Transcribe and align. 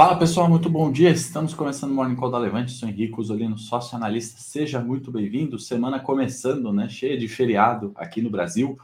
Fala 0.00 0.16
pessoal, 0.16 0.48
muito 0.48 0.70
bom 0.70 0.90
dia. 0.90 1.10
Estamos 1.10 1.52
começando 1.52 1.90
o 1.90 1.94
Morning 1.94 2.16
Call 2.16 2.30
da 2.30 2.38
Levante. 2.38 2.72
Sou 2.72 2.88
Henrique 2.88 3.20
Usolino, 3.20 3.58
sócio 3.58 3.94
analista. 3.94 4.40
Seja 4.40 4.80
muito 4.80 5.12
bem-vindo. 5.12 5.58
Semana 5.58 6.00
começando, 6.00 6.72
né? 6.72 6.88
Cheia 6.88 7.18
de 7.18 7.28
feriado 7.28 7.92
aqui 7.94 8.22
no 8.22 8.30
Brasil. 8.30 8.78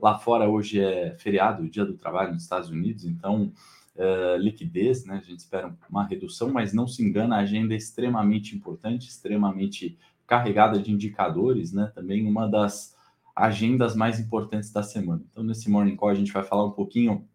Lá 0.00 0.18
fora 0.18 0.48
hoje 0.48 0.80
é 0.80 1.14
feriado, 1.18 1.68
Dia 1.68 1.84
do 1.84 1.92
Trabalho 1.92 2.32
nos 2.32 2.44
Estados 2.44 2.70
Unidos, 2.70 3.04
então 3.04 3.52
é, 3.94 4.38
liquidez, 4.38 5.04
né? 5.04 5.20
A 5.22 5.28
gente 5.28 5.40
espera 5.40 5.76
uma 5.90 6.06
redução, 6.06 6.50
mas 6.50 6.72
não 6.72 6.88
se 6.88 7.02
engana, 7.04 7.36
a 7.36 7.40
agenda 7.40 7.74
é 7.74 7.76
extremamente 7.76 8.56
importante, 8.56 9.10
extremamente 9.10 9.98
carregada 10.26 10.78
de 10.78 10.90
indicadores, 10.90 11.70
né? 11.74 11.92
Também 11.94 12.26
uma 12.26 12.48
das 12.48 12.96
agendas 13.36 13.94
mais 13.94 14.18
importantes 14.18 14.72
da 14.72 14.82
semana. 14.82 15.22
Então, 15.30 15.44
nesse 15.44 15.68
Morning 15.68 15.96
Call, 15.96 16.08
a 16.08 16.14
gente 16.14 16.32
vai 16.32 16.42
falar 16.42 16.64
um 16.64 16.72
pouquinho 16.72 17.28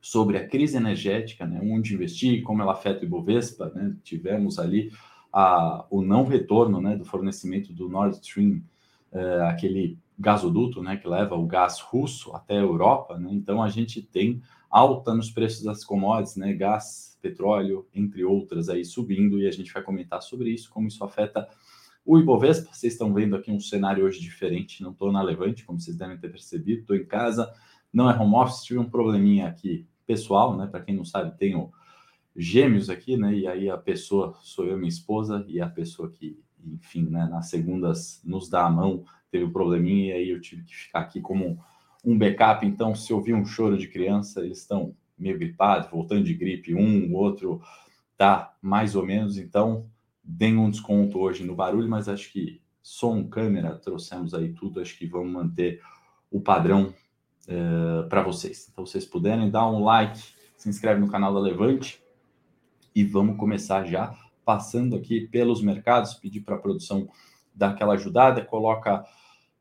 sobre 0.00 0.38
a 0.38 0.46
crise 0.46 0.76
energética, 0.76 1.46
né, 1.46 1.60
onde 1.62 1.94
investir, 1.94 2.42
como 2.42 2.62
ela 2.62 2.72
afeta 2.72 3.02
o 3.02 3.04
Ibovespa. 3.04 3.70
Né, 3.74 3.94
tivemos 4.02 4.58
ali 4.58 4.90
a, 5.32 5.84
o 5.90 6.02
não 6.02 6.24
retorno 6.24 6.80
né, 6.80 6.96
do 6.96 7.04
fornecimento 7.04 7.72
do 7.72 7.88
Nord 7.88 8.16
Stream, 8.16 8.62
é, 9.12 9.42
aquele 9.42 9.98
gasoduto 10.18 10.82
né, 10.82 10.96
que 10.96 11.08
leva 11.08 11.34
o 11.34 11.46
gás 11.46 11.80
russo 11.80 12.34
até 12.34 12.58
a 12.58 12.62
Europa. 12.62 13.18
Né, 13.18 13.30
então, 13.32 13.62
a 13.62 13.68
gente 13.68 14.00
tem 14.00 14.40
alta 14.70 15.14
nos 15.14 15.30
preços 15.30 15.62
das 15.62 15.84
commodities, 15.84 16.36
né, 16.36 16.52
gás, 16.54 17.18
petróleo, 17.20 17.86
entre 17.94 18.24
outras, 18.24 18.68
aí 18.68 18.84
subindo, 18.84 19.38
e 19.38 19.46
a 19.46 19.50
gente 19.50 19.72
vai 19.72 19.82
comentar 19.82 20.22
sobre 20.22 20.50
isso, 20.50 20.70
como 20.70 20.88
isso 20.88 21.04
afeta 21.04 21.46
o 22.04 22.18
Ibovespa. 22.18 22.72
Vocês 22.72 22.94
estão 22.94 23.12
vendo 23.12 23.36
aqui 23.36 23.50
um 23.50 23.60
cenário 23.60 24.04
hoje 24.04 24.20
diferente, 24.20 24.82
não 24.82 24.92
estou 24.92 25.12
na 25.12 25.22
Levante, 25.22 25.64
como 25.64 25.78
vocês 25.78 25.96
devem 25.96 26.16
ter 26.16 26.30
percebido, 26.30 26.80
estou 26.80 26.96
em 26.96 27.04
casa, 27.04 27.52
não 27.92 28.10
é 28.10 28.16
home 28.16 28.34
office, 28.34 28.64
tive 28.64 28.78
um 28.78 28.88
probleminha 28.88 29.48
aqui 29.48 29.86
pessoal, 30.06 30.56
né? 30.56 30.66
Para 30.66 30.80
quem 30.80 30.96
não 30.96 31.04
sabe, 31.04 31.36
tenho 31.38 31.72
gêmeos 32.36 32.90
aqui, 32.90 33.16
né? 33.16 33.34
E 33.34 33.46
aí 33.46 33.70
a 33.70 33.78
pessoa 33.78 34.34
sou 34.42 34.66
eu, 34.66 34.76
minha 34.76 34.88
esposa, 34.88 35.44
e 35.48 35.60
a 35.60 35.68
pessoa 35.68 36.10
que, 36.10 36.38
enfim, 36.64 37.08
né? 37.08 37.28
Nas 37.30 37.48
segundas 37.48 38.20
nos 38.24 38.48
dá 38.48 38.66
a 38.66 38.70
mão, 38.70 39.04
teve 39.30 39.44
um 39.44 39.52
probleminha, 39.52 40.14
e 40.14 40.18
aí 40.18 40.30
eu 40.30 40.40
tive 40.40 40.64
que 40.64 40.74
ficar 40.74 41.00
aqui 41.00 41.20
como 41.20 41.58
um 42.04 42.18
backup. 42.18 42.66
Então, 42.66 42.94
se 42.94 43.12
ouvir 43.12 43.34
um 43.34 43.44
choro 43.44 43.76
de 43.76 43.88
criança, 43.88 44.40
eles 44.40 44.58
estão 44.58 44.94
meio 45.18 45.38
gripados, 45.38 45.90
voltando 45.90 46.24
de 46.24 46.34
gripe, 46.34 46.74
um, 46.74 47.12
o 47.12 47.14
outro 47.14 47.60
tá 48.16 48.56
mais 48.60 48.96
ou 48.96 49.04
menos. 49.04 49.36
Então, 49.36 49.86
deem 50.22 50.56
um 50.56 50.70
desconto 50.70 51.18
hoje 51.18 51.44
no 51.44 51.54
barulho, 51.54 51.88
mas 51.88 52.08
acho 52.08 52.32
que 52.32 52.60
som, 52.82 53.28
câmera, 53.28 53.76
trouxemos 53.76 54.34
aí 54.34 54.52
tudo, 54.52 54.80
acho 54.80 54.98
que 54.98 55.06
vamos 55.06 55.30
manter 55.30 55.80
o 56.30 56.40
padrão 56.40 56.94
uh, 57.50 58.08
para 58.08 58.22
vocês. 58.22 58.68
Então, 58.70 58.86
vocês 58.86 59.04
puderem, 59.04 59.50
dar 59.50 59.68
um 59.68 59.82
like, 59.82 60.22
se 60.56 60.68
inscreve 60.68 61.00
no 61.00 61.10
canal 61.10 61.34
da 61.34 61.40
Levante 61.40 62.02
e 62.94 63.04
vamos 63.04 63.36
começar 63.36 63.84
já 63.84 64.16
passando 64.44 64.96
aqui 64.96 65.28
pelos 65.28 65.62
mercados, 65.62 66.14
pedir 66.14 66.40
para 66.40 66.56
a 66.56 66.58
produção 66.58 67.08
dar 67.54 67.70
aquela 67.70 67.94
ajudada, 67.94 68.44
coloca 68.44 69.04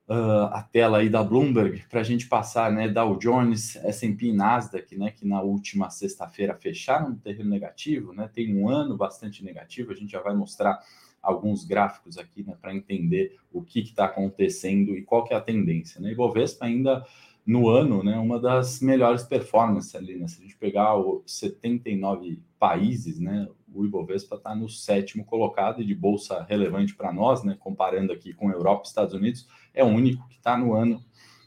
uh, 0.07 0.45
a 0.51 0.63
tela 0.63 0.99
aí 0.99 1.09
da 1.09 1.23
Bloomberg 1.23 1.83
para 1.89 1.99
a 1.99 2.03
gente 2.03 2.27
passar, 2.27 2.71
né, 2.71 2.87
Dow 2.87 3.17
Jones, 3.17 3.75
S&P 3.77 4.27
e 4.27 4.33
Nasdaq, 4.33 4.97
né, 4.97 5.11
que 5.11 5.27
na 5.27 5.41
última 5.41 5.89
sexta-feira 5.89 6.55
fecharam 6.55 7.11
no 7.11 7.17
terreno 7.17 7.49
negativo, 7.49 8.13
né, 8.13 8.29
tem 8.33 8.55
um 8.55 8.67
ano 8.69 8.97
bastante 8.97 9.43
negativo, 9.43 9.91
a 9.91 9.95
gente 9.95 10.11
já 10.11 10.21
vai 10.21 10.35
mostrar 10.35 10.79
alguns 11.21 11.65
gráficos 11.65 12.17
aqui, 12.17 12.43
né, 12.43 12.55
para 12.59 12.73
entender 12.73 13.37
o 13.51 13.61
que 13.61 13.81
está 13.81 14.05
acontecendo 14.05 14.97
e 14.97 15.03
qual 15.03 15.23
que 15.23 15.33
é 15.33 15.37
a 15.37 15.41
tendência, 15.41 16.01
né, 16.01 16.11
Ibovespa 16.11 16.65
ainda 16.65 17.05
no 17.49 17.67
ano, 17.67 18.03
né, 18.03 18.15
uma 18.19 18.39
das 18.39 18.79
melhores 18.79 19.23
performances 19.23 19.95
ali, 19.95 20.15
né? 20.19 20.27
Se 20.27 20.39
a 20.39 20.43
gente 20.43 20.55
pegar 20.55 20.95
os 20.95 21.23
79 21.25 22.43
países, 22.59 23.19
né, 23.19 23.49
o 23.73 23.83
Ibovespa 23.83 24.35
está 24.35 24.53
no 24.53 24.69
sétimo 24.69 25.25
colocado 25.25 25.81
e 25.81 25.85
de 25.85 25.95
bolsa 25.95 26.43
relevante 26.43 26.95
para 26.95 27.11
nós, 27.11 27.43
né, 27.43 27.57
comparando 27.59 28.13
aqui 28.13 28.35
com 28.35 28.51
Europa 28.51 28.83
e 28.85 28.89
Estados 28.89 29.15
Unidos, 29.15 29.47
é 29.73 29.83
o 29.83 29.87
único 29.87 30.27
que 30.29 30.35
está 30.35 30.55
no 30.55 30.75
ano 30.75 31.03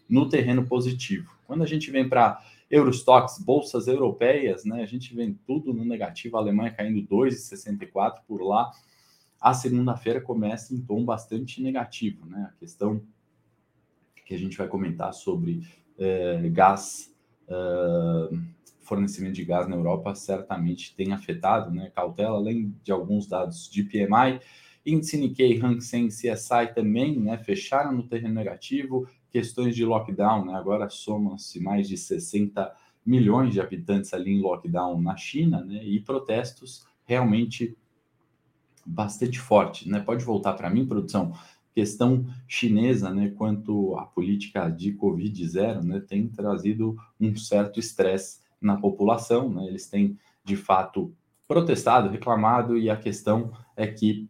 no 0.09 0.29
terreno 0.29 0.67
positivo. 0.67 1.31
Quando 1.47 1.63
a 1.63 1.67
gente 1.69 1.89
vem 1.93 2.09
para 2.09 2.43
Eurostox, 2.69 3.39
bolsas 3.39 3.87
europeias, 3.87 4.65
né, 4.65 4.83
a 4.83 4.87
gente 4.87 5.15
vê 5.15 5.33
tudo 5.47 5.73
no 5.73 5.85
negativo, 5.85 6.37
a 6.37 6.41
Alemanha 6.41 6.73
caindo 6.73 7.01
2,64 7.07 8.23
por 8.27 8.43
lá. 8.43 8.73
A 9.41 9.55
segunda-feira 9.55 10.21
começa 10.21 10.75
em 10.75 10.81
tom 10.81 11.05
bastante 11.05 11.63
negativo, 11.63 12.27
né? 12.27 12.51
A 12.53 12.59
questão 12.59 13.01
que 14.27 14.35
a 14.35 14.39
gente 14.39 14.57
vai 14.57 14.67
comentar 14.67 15.13
sobre 15.13 15.63
é, 15.99 16.49
gás, 16.49 17.15
é, 17.49 17.55
fornecimento 18.81 19.35
de 19.35 19.45
gás 19.45 19.69
na 19.69 19.77
Europa 19.77 20.15
certamente 20.15 20.95
tem 20.95 21.13
afetado, 21.13 21.71
né? 21.71 21.91
Cautela, 21.95 22.37
além 22.37 22.75
de 22.83 22.93
alguns 22.93 23.27
dados 23.27 23.69
de 23.71 23.83
PMI, 23.85 24.41
índice 24.85 25.17
Nikkei, 25.17 25.61
Hang 25.61 25.81
Seng, 25.81 26.09
CSI 26.09 26.75
também, 26.75 27.19
né? 27.19 27.39
Fecharam 27.39 27.93
no 27.93 28.03
terreno 28.03 28.35
negativo, 28.35 29.09
questões 29.31 29.75
de 29.75 29.85
lockdown, 29.85 30.47
né? 30.47 30.55
Agora 30.55 30.89
somam-se 30.91 31.61
mais 31.61 31.89
de 31.89 31.97
60 31.97 32.73
milhões 33.05 33.53
de 33.53 33.61
habitantes 33.61 34.13
ali 34.13 34.33
em 34.33 34.41
lockdown 34.41 35.01
na 35.01 35.17
China, 35.17 35.65
né? 35.65 35.83
E 35.85 36.01
protestos 36.01 36.87
realmente 37.05 37.77
bastante 38.85 39.39
fortes, 39.39 39.87
né? 39.87 40.01
Pode 40.01 40.25
voltar 40.25 40.55
para 40.55 40.69
mim, 40.69 40.87
produção? 40.87 41.33
Questão 41.75 42.27
chinesa, 42.47 43.11
né, 43.11 43.31
quanto 43.31 43.97
à 43.97 44.05
política 44.05 44.69
de 44.69 44.93
Covid 44.93 45.49
zero, 45.49 45.85
né, 45.85 46.01
tem 46.01 46.29
trazido 46.29 46.97
um 47.21 47.35
certo 47.37 47.81
estresse 47.81 48.41
na 48.61 48.77
população, 48.77 49.49
né, 49.49 49.67
eles 49.67 49.89
têm 49.89 50.19
de 50.45 50.57
fato 50.57 51.15
protestado, 51.49 52.09
reclamado, 52.09 52.77
e 52.77 52.89
a 52.89 52.97
questão 52.97 53.53
é 53.77 53.87
que 53.87 54.29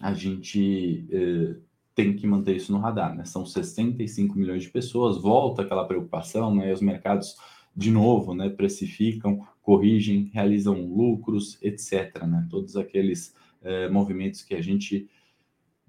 a 0.00 0.14
gente 0.14 1.06
eh, 1.10 1.56
tem 1.94 2.16
que 2.16 2.26
manter 2.26 2.56
isso 2.56 2.72
no 2.72 2.78
radar, 2.78 3.14
né, 3.14 3.24
são 3.24 3.44
65 3.44 4.38
milhões 4.38 4.62
de 4.62 4.70
pessoas, 4.70 5.18
volta 5.18 5.62
aquela 5.62 5.84
preocupação, 5.84 6.54
né, 6.54 6.72
os 6.72 6.80
mercados 6.80 7.36
de 7.76 7.90
novo, 7.90 8.34
né, 8.34 8.48
precificam, 8.48 9.46
corrigem, 9.62 10.30
realizam 10.32 10.80
lucros, 10.86 11.58
etc, 11.62 12.24
né, 12.24 12.46
todos 12.50 12.76
aqueles 12.76 13.34
eh, 13.62 13.88
movimentos 13.88 14.42
que 14.42 14.54
a 14.54 14.62
gente 14.62 15.08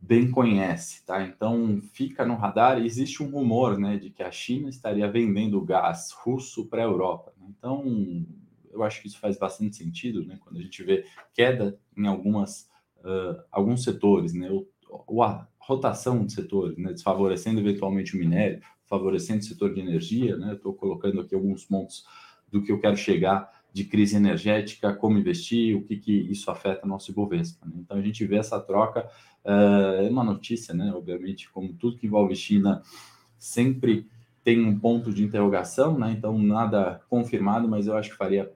bem 0.01 0.31
conhece, 0.31 1.05
tá? 1.05 1.23
Então 1.23 1.79
fica 1.93 2.25
no 2.25 2.35
radar. 2.35 2.79
Existe 2.83 3.21
um 3.21 3.29
rumor, 3.29 3.77
né, 3.77 3.97
de 3.97 4.09
que 4.09 4.23
a 4.23 4.31
China 4.31 4.67
estaria 4.67 5.09
vendendo 5.09 5.61
gás 5.61 6.11
russo 6.11 6.67
para 6.67 6.81
a 6.81 6.85
Europa. 6.85 7.31
Né? 7.37 7.47
Então 7.49 8.25
eu 8.71 8.83
acho 8.83 9.01
que 9.01 9.07
isso 9.07 9.19
faz 9.19 9.37
bastante 9.37 9.75
sentido, 9.75 10.25
né? 10.25 10.39
Quando 10.41 10.57
a 10.57 10.61
gente 10.61 10.81
vê 10.83 11.05
queda 11.33 11.79
em 11.95 12.07
algumas 12.07 12.69
uh, 12.99 13.43
alguns 13.51 13.83
setores, 13.83 14.33
né? 14.33 14.49
Ou, 14.89 15.23
a 15.23 15.47
rotação 15.59 16.25
de 16.25 16.33
setores, 16.33 16.77
né? 16.77 16.91
Desfavorecendo 16.91 17.59
eventualmente 17.59 18.15
o 18.15 18.19
minério, 18.19 18.61
favorecendo 18.85 19.39
o 19.39 19.43
setor 19.43 19.73
de 19.73 19.81
energia, 19.81 20.35
né? 20.37 20.53
Estou 20.53 20.73
colocando 20.73 21.21
aqui 21.21 21.35
alguns 21.35 21.65
pontos 21.65 22.05
do 22.49 22.63
que 22.63 22.71
eu 22.71 22.79
quero 22.79 22.97
chegar 22.97 23.60
de 23.73 23.85
crise 23.85 24.15
energética, 24.15 24.93
como 24.93 25.17
investir, 25.17 25.77
o 25.77 25.83
que, 25.83 25.95
que 25.95 26.11
isso 26.11 26.51
afeta 26.51 26.85
nosso 26.85 27.11
Ibovespa. 27.11 27.65
Né? 27.65 27.73
Então 27.77 27.97
a 27.97 28.01
gente 28.01 28.25
vê 28.25 28.37
essa 28.37 28.59
troca, 28.59 29.07
uh, 29.45 30.03
é 30.03 30.09
uma 30.09 30.23
notícia, 30.23 30.73
né? 30.73 30.91
Obviamente, 30.93 31.49
como 31.49 31.73
tudo 31.73 31.97
que 31.97 32.07
envolve 32.07 32.35
China 32.35 32.81
sempre 33.37 34.07
tem 34.43 34.63
um 34.63 34.77
ponto 34.77 35.13
de 35.13 35.23
interrogação, 35.23 35.97
né? 35.97 36.11
Então 36.11 36.37
nada 36.37 37.01
confirmado, 37.09 37.67
mas 37.67 37.87
eu 37.87 37.95
acho 37.95 38.11
que 38.11 38.17
faria 38.17 38.51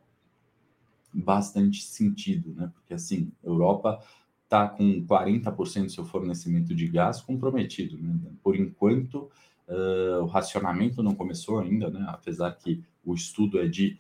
bastante 1.14 1.82
sentido, 1.82 2.54
né? 2.54 2.70
Porque 2.74 2.94
assim, 2.94 3.32
Europa 3.44 4.00
está 4.44 4.68
com 4.68 5.06
40% 5.06 5.86
do 5.86 5.92
seu 5.92 6.06
fornecimento 6.06 6.76
de 6.76 6.88
gás 6.88 7.22
comprometido, 7.22 7.98
né? 7.98 8.20
Por 8.44 8.56
enquanto, 8.56 9.30
uh, 9.68 10.22
o 10.22 10.26
racionamento 10.26 11.02
não 11.02 11.16
começou 11.16 11.60
ainda, 11.60 11.90
né? 11.90 12.06
Apesar 12.10 12.52
que 12.52 12.84
o 13.04 13.14
estudo 13.14 13.60
é 13.60 13.68
de 13.68 13.98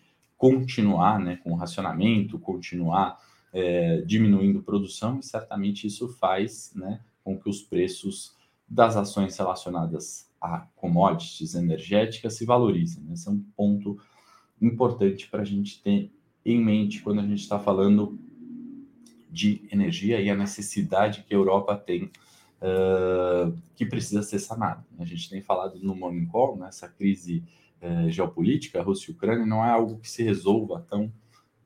continuar 0.49 1.19
né, 1.19 1.37
com 1.37 1.53
o 1.53 1.55
racionamento, 1.55 2.37
continuar 2.37 3.19
é, 3.51 4.01
diminuindo 4.01 4.61
produção, 4.61 5.19
e 5.19 5.23
certamente 5.23 5.87
isso 5.87 6.07
faz 6.07 6.71
né, 6.75 7.01
com 7.23 7.39
que 7.39 7.49
os 7.49 7.63
preços 7.63 8.35
das 8.67 8.95
ações 8.95 9.35
relacionadas 9.35 10.29
a 10.39 10.67
commodities 10.75 11.55
energéticas 11.55 12.35
se 12.35 12.45
valorizem. 12.45 13.03
Né? 13.03 13.13
Esse 13.13 13.27
é 13.27 13.31
um 13.31 13.43
ponto 13.57 13.99
importante 14.61 15.27
para 15.27 15.41
a 15.41 15.45
gente 15.45 15.81
ter 15.81 16.11
em 16.45 16.63
mente 16.63 17.01
quando 17.01 17.21
a 17.21 17.25
gente 17.25 17.41
está 17.41 17.59
falando 17.59 18.19
de 19.31 19.67
energia 19.71 20.21
e 20.21 20.29
a 20.29 20.35
necessidade 20.35 21.23
que 21.23 21.33
a 21.33 21.37
Europa 21.37 21.75
tem 21.75 22.03
uh, 22.61 23.51
que 23.75 23.85
precisa 23.85 24.21
ser 24.21 24.37
sanada. 24.37 24.85
A 24.99 25.05
gente 25.05 25.27
tem 25.27 25.41
falado 25.41 25.79
no 25.79 25.95
Morning 25.95 26.27
Call, 26.27 26.55
nessa 26.55 26.85
né, 26.85 26.93
crise 26.95 27.43
é, 27.81 28.09
geopolítica, 28.09 28.81
Rússia 28.81 29.11
e 29.11 29.13
Ucrânia, 29.13 29.45
não 29.45 29.63
é 29.63 29.69
algo 29.69 29.99
que 29.99 30.09
se 30.09 30.23
resolva 30.23 30.85
tão 30.89 31.11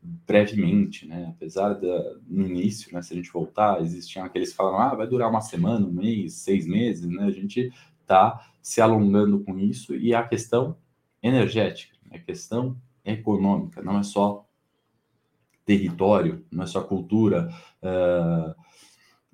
brevemente, 0.01 1.05
né? 1.05 1.27
Apesar 1.35 1.73
da 1.73 2.15
no 2.27 2.45
início, 2.45 2.93
né, 2.93 3.01
se 3.01 3.13
a 3.13 3.15
gente 3.17 3.31
voltar, 3.31 3.81
existiam 3.81 4.25
aqueles 4.25 4.51
que 4.51 4.55
falam, 4.55 4.79
ah, 4.79 4.95
vai 4.95 5.07
durar 5.07 5.29
uma 5.29 5.41
semana, 5.41 5.85
um 5.85 5.91
mês, 5.91 6.33
seis 6.35 6.65
meses, 6.65 7.05
né? 7.05 7.25
A 7.25 7.31
gente 7.31 7.71
está 8.01 8.49
se 8.61 8.81
alongando 8.81 9.39
com 9.41 9.57
isso 9.57 9.95
e 9.95 10.13
a 10.13 10.23
questão 10.23 10.75
energética, 11.21 11.95
né? 12.05 12.17
a 12.17 12.19
questão 12.19 12.77
econômica, 13.03 13.81
não 13.81 13.99
é 13.99 14.03
só 14.03 14.45
território, 15.65 16.43
não 16.51 16.63
é 16.63 16.67
só 16.67 16.81
cultura, 16.81 17.49
uh, 17.83 18.55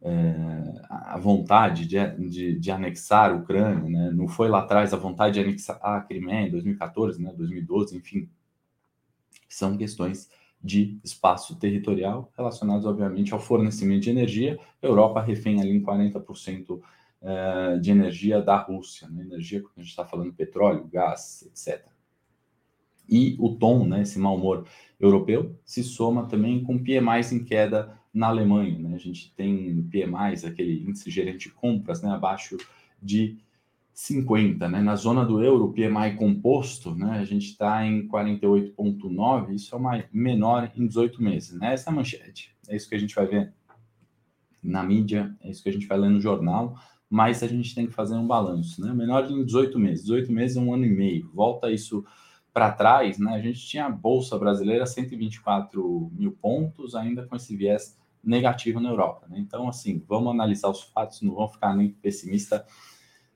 é, 0.02 0.74
a 0.90 1.18
vontade 1.18 1.88
de, 1.88 2.30
de, 2.30 2.60
de, 2.60 2.72
anexar 2.72 3.32
a 3.32 3.36
Ucrânia, 3.36 3.90
né? 3.90 4.12
não 4.12 4.28
foi 4.28 4.50
lá 4.50 4.60
atrás 4.60 4.94
a 4.94 4.98
vontade 4.98 5.36
de 5.36 5.40
anexar 5.40 5.80
a 5.82 6.02
Crimeia 6.02 6.48
em 6.48 6.52
2014, 6.52 7.22
né? 7.22 7.34
2012, 7.36 7.98
enfim, 7.98 8.30
são 9.48 9.78
questões 9.78 10.30
de 10.62 11.00
espaço 11.04 11.56
territorial 11.58 12.32
relacionados, 12.36 12.86
obviamente, 12.86 13.34
ao 13.34 13.40
fornecimento 13.40 14.04
de 14.04 14.10
energia. 14.10 14.60
A 14.82 14.86
Europa 14.86 15.22
refém 15.22 15.62
ali 15.62 15.72
em 15.72 15.82
40% 15.82 16.82
é, 17.22 17.78
de 17.78 17.92
energia 17.92 18.42
da 18.42 18.58
Rússia, 18.58 19.08
né? 19.10 19.24
energia 19.24 19.60
que 19.60 19.68
a 19.78 19.80
gente 19.80 19.90
está 19.90 20.06
falando 20.06 20.34
petróleo, 20.34 20.88
gás, 20.92 21.44
etc. 21.48 21.86
E 23.08 23.36
o 23.40 23.56
tom, 23.56 23.88
né, 23.88 24.02
esse 24.02 24.18
mau 24.18 24.36
humor 24.36 24.66
europeu, 25.00 25.56
se 25.64 25.84
soma 25.84 26.28
também 26.28 26.64
com 26.64 26.84
PMIs 26.84 27.32
em 27.32 27.44
queda 27.44 27.98
na 28.16 28.28
Alemanha. 28.28 28.80
Né? 28.80 28.96
A 28.96 28.98
gente 28.98 29.34
tem 29.36 29.84
PMIs, 29.92 30.46
aquele 30.46 30.82
índice 30.82 31.12
gerente 31.12 31.50
de 31.50 31.54
compras, 31.54 32.02
né, 32.02 32.10
abaixo 32.10 32.56
de 33.04 33.38
50. 33.94 34.70
Né? 34.70 34.82
Na 34.82 34.96
zona 34.96 35.26
do 35.26 35.44
euro, 35.44 35.66
o 35.66 35.74
PMI 35.74 36.16
composto, 36.18 36.96
né, 36.96 37.20
a 37.20 37.26
gente 37.26 37.48
está 37.50 37.86
em 37.86 38.08
48,9, 38.08 39.54
isso 39.54 39.76
é 39.76 39.78
uma 39.78 40.04
menor 40.14 40.72
em 40.76 40.88
18 40.88 41.22
meses. 41.22 41.60
Né? 41.60 41.74
Essa 41.74 41.90
é 41.90 41.92
a 41.92 41.96
manchete, 41.96 42.56
é 42.70 42.76
isso 42.76 42.88
que 42.88 42.96
a 42.96 43.00
gente 43.00 43.14
vai 43.14 43.28
ver 43.28 43.54
na 44.64 44.82
mídia, 44.82 45.36
é 45.42 45.52
isso 45.52 45.62
que 45.62 45.70
a 45.70 45.74
gente 45.74 45.86
vai 45.86 45.98
ler 45.98 46.10
no 46.10 46.22
jornal, 46.22 46.80
mas 47.10 47.44
a 47.44 47.48
gente 47.48 47.76
tem 47.76 47.86
que 47.86 47.94
fazer 47.94 48.16
um 48.16 48.26
balanço. 48.26 48.82
Né? 48.82 48.94
Menor 48.94 49.30
em 49.30 49.44
18 49.44 49.78
meses, 49.78 50.06
18 50.06 50.32
meses 50.32 50.56
é 50.56 50.62
um 50.62 50.74
ano 50.74 50.86
e 50.86 50.90
meio, 50.90 51.30
volta 51.34 51.70
isso 51.70 52.04
para 52.54 52.72
trás, 52.72 53.20
né, 53.20 53.34
a 53.34 53.42
gente 53.42 53.60
tinha 53.68 53.86
a 53.86 53.90
Bolsa 53.90 54.40
Brasileira 54.40 54.86
124 54.86 56.10
mil 56.16 56.32
pontos, 56.32 56.96
ainda 56.96 57.28
com 57.28 57.36
esse 57.36 57.54
viés 57.54 57.98
negativo 58.26 58.80
na 58.80 58.90
Europa. 58.90 59.28
Né? 59.30 59.40
Então, 59.40 59.68
assim, 59.68 60.04
vamos 60.08 60.32
analisar 60.32 60.70
os 60.70 60.84
fatos, 60.84 61.22
não 61.22 61.36
vamos 61.36 61.54
ficar 61.54 61.76
nem 61.76 61.90
pessimista 61.90 62.66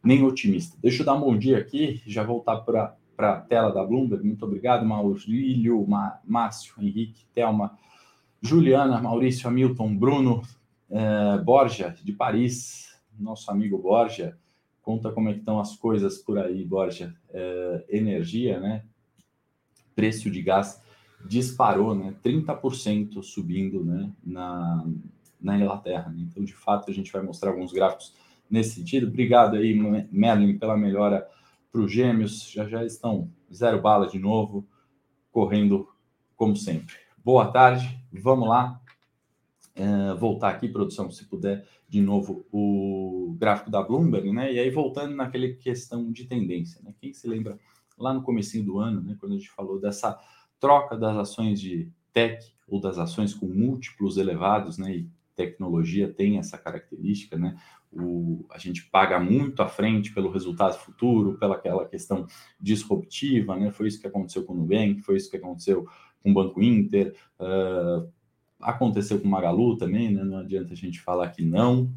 nem 0.04 0.24
otimista. 0.24 0.78
Deixa 0.82 1.02
eu 1.02 1.06
dar 1.06 1.16
um 1.16 1.20
bom 1.20 1.38
dia 1.38 1.58
aqui, 1.58 2.02
já 2.06 2.24
voltar 2.24 2.62
para 2.62 2.96
a 3.18 3.42
tela 3.42 3.70
da 3.70 3.84
Bloomberg. 3.84 4.26
Muito 4.26 4.46
obrigado, 4.46 4.86
Maurílio, 4.86 5.86
Márcio, 6.26 6.76
Henrique, 6.80 7.26
Thelma, 7.34 7.78
Juliana, 8.42 9.02
Maurício, 9.02 9.50
Hamilton, 9.50 9.98
Bruno, 9.98 10.42
eh, 10.90 11.38
Borja, 11.44 11.94
de 12.02 12.14
Paris, 12.14 12.98
nosso 13.20 13.52
amigo 13.52 13.78
Borja. 13.78 14.38
Conta 14.82 15.12
como 15.12 15.28
é 15.28 15.34
que 15.34 15.40
estão 15.40 15.60
as 15.60 15.76
coisas 15.76 16.18
por 16.20 16.40
aí, 16.40 16.64
Borja. 16.64 17.14
Eh, 17.34 17.86
energia, 17.90 18.58
né? 18.58 18.86
preço 20.00 20.32
de 20.32 20.42
gás 20.42 20.82
disparou, 21.26 21.96
né? 21.96 22.16
30% 22.24 23.22
subindo 23.22 23.84
né? 23.84 24.12
na, 24.24 24.86
na 25.40 25.58
Inglaterra. 25.58 26.10
Né? 26.10 26.28
Então, 26.30 26.44
de 26.44 26.54
fato, 26.54 26.90
a 26.90 26.94
gente 26.94 27.12
vai 27.12 27.22
mostrar 27.22 27.52
alguns 27.52 27.72
gráficos 27.72 28.14
nesse 28.50 28.76
sentido. 28.76 29.08
Obrigado 29.08 29.56
aí, 29.56 29.74
Merlin, 30.12 30.58
pela 30.58 30.78
melhora 30.78 31.28
para 31.72 31.82
os 31.82 31.92
gêmeos. 31.92 32.50
Já 32.50 32.68
já 32.68 32.84
estão 32.86 33.30
zero 33.54 33.82
bala 33.82 34.08
de 34.08 34.20
novo, 34.20 34.68
correndo 35.32 35.88
como 36.36 36.56
sempre. 36.56 36.96
Boa 37.24 37.52
tarde, 37.52 38.00
vamos 38.12 38.48
lá. 38.48 38.82
É, 39.76 40.14
voltar 40.16 40.50
aqui, 40.50 40.68
produção, 40.68 41.10
se 41.10 41.24
puder, 41.26 41.66
de 41.88 42.02
novo, 42.02 42.46
o 42.52 43.34
gráfico 43.40 43.72
da 43.72 43.82
Bloomberg, 43.82 44.34
né? 44.34 44.52
E 44.52 44.60
aí, 44.60 44.70
voltando 44.70 45.16
naquela 45.16 45.48
questão 45.54 46.12
de 46.12 46.26
tendência, 46.26 46.82
né? 46.84 46.94
Quem 47.00 47.14
se 47.14 47.28
lembra 47.28 47.58
lá 48.00 48.14
no 48.14 48.24
comecinho 48.24 48.66
do 48.66 48.80
ano, 48.80 49.02
né, 49.02 49.16
quando 49.20 49.34
a 49.34 49.36
gente 49.36 49.50
falou 49.52 49.80
dessa 49.80 50.18
troca 50.60 50.98
das 50.98 51.16
ações 51.16 51.60
de 51.60 51.90
tech 52.14 52.46
ou 52.68 52.80
das 52.80 52.98
ações 52.98 53.34
com 53.34 53.48
múltiplos 53.48 54.18
elevados, 54.18 54.78
né, 54.78 54.96
e 54.96 55.10
tecnologia 55.36 56.08
tem 56.08 56.38
essa 56.38 56.58
característica, 56.58 57.38
né, 57.38 57.58
o, 57.92 58.46
a 58.52 58.58
gente 58.58 58.86
paga 58.86 59.20
muito 59.20 59.62
à 59.62 59.68
frente 59.68 60.14
pelo 60.14 60.32
resultado 60.32 60.78
futuro, 60.78 61.38
pela 61.38 61.56
aquela 61.56 61.88
questão 61.88 62.28
disruptiva, 62.60 63.56
né, 63.56 63.72
foi 63.72 63.88
isso 63.88 64.02
que 64.02 64.08
aconteceu 64.08 64.44
com 64.44 64.54
o 64.54 64.58
Nubank, 64.58 65.02
foi 65.02 65.18
isso 65.18 65.30
que 65.30 65.38
aconteceu 65.38 65.88
com 66.22 66.32
o 66.32 66.34
Banco 66.34 66.62
Inter, 66.62 67.16
uh, 67.40 68.08
aconteceu 68.60 69.20
com 69.20 69.28
o 69.28 69.32
Magalu 69.32 69.78
também, 69.78 70.12
né, 70.12 70.24
não 70.24 70.40
adianta 70.40 70.74
a 70.74 70.78
gente 70.78 71.00
falar 71.00 71.30
que 71.30 71.44
não, 71.44 71.90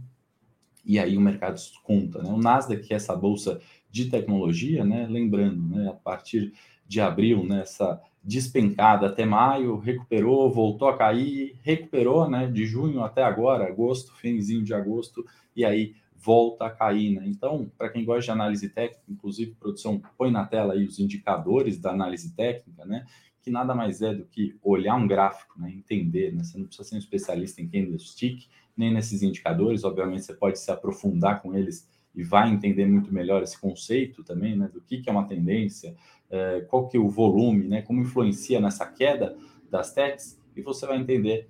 e 0.84 0.98
aí 0.98 1.16
o 1.16 1.20
mercado 1.20 1.60
conta, 1.82 2.22
né, 2.22 2.30
o 2.30 2.38
Nasdaq, 2.38 2.86
que 2.86 2.94
é 2.94 2.96
essa 2.96 3.14
bolsa 3.14 3.60
de 3.92 4.06
tecnologia, 4.06 4.84
né? 4.84 5.06
Lembrando, 5.06 5.62
né? 5.68 5.88
A 5.90 5.92
partir 5.92 6.54
de 6.92 7.00
abril, 7.00 7.42
nessa 7.42 7.94
né? 7.94 8.00
despencada 8.22 9.06
até 9.06 9.24
maio, 9.24 9.78
recuperou, 9.78 10.52
voltou 10.52 10.88
a 10.88 10.96
cair, 10.96 11.58
recuperou, 11.62 12.28
né? 12.28 12.46
De 12.46 12.66
junho 12.66 13.02
até 13.02 13.22
agora, 13.22 13.66
agosto, 13.66 14.14
finzinho 14.14 14.62
de 14.62 14.74
agosto, 14.74 15.24
e 15.56 15.64
aí 15.64 15.94
volta 16.14 16.66
a 16.66 16.70
cair, 16.70 17.14
né? 17.14 17.24
Então, 17.26 17.72
para 17.78 17.88
quem 17.88 18.04
gosta 18.04 18.24
de 18.24 18.30
análise 18.30 18.68
técnica, 18.68 19.02
inclusive 19.08 19.56
produção, 19.58 20.00
põe 20.18 20.30
na 20.30 20.44
tela 20.44 20.74
aí 20.74 20.84
os 20.84 20.98
indicadores 20.98 21.78
da 21.78 21.90
análise 21.90 22.34
técnica, 22.36 22.84
né? 22.84 23.06
Que 23.40 23.50
nada 23.50 23.74
mais 23.74 24.02
é 24.02 24.14
do 24.14 24.26
que 24.26 24.54
olhar 24.62 24.94
um 24.94 25.08
gráfico, 25.08 25.58
né? 25.58 25.72
Entender, 25.72 26.32
né? 26.32 26.44
Você 26.44 26.58
não 26.58 26.66
precisa 26.66 26.86
ser 26.86 26.94
um 26.94 26.98
especialista 26.98 27.62
em 27.62 27.68
candlestick, 27.68 28.46
nem 28.76 28.92
nesses 28.92 29.22
indicadores, 29.22 29.82
obviamente 29.82 30.24
você 30.24 30.34
pode 30.34 30.58
se 30.58 30.70
aprofundar 30.70 31.40
com 31.40 31.54
eles 31.56 31.88
e 32.14 32.22
vai 32.22 32.50
entender 32.50 32.86
muito 32.86 33.12
melhor 33.12 33.42
esse 33.42 33.58
conceito 33.58 34.22
também, 34.22 34.56
né, 34.56 34.68
do 34.68 34.80
que, 34.80 35.00
que 35.00 35.08
é 35.08 35.12
uma 35.12 35.26
tendência, 35.26 35.96
é, 36.30 36.60
qual 36.62 36.88
que 36.88 36.96
é 36.96 37.00
o 37.00 37.08
volume, 37.08 37.66
né, 37.66 37.82
como 37.82 38.00
influencia 38.00 38.60
nessa 38.60 38.86
queda 38.86 39.36
das 39.70 39.92
techs, 39.92 40.38
e 40.54 40.60
você 40.60 40.86
vai 40.86 40.98
entender 40.98 41.48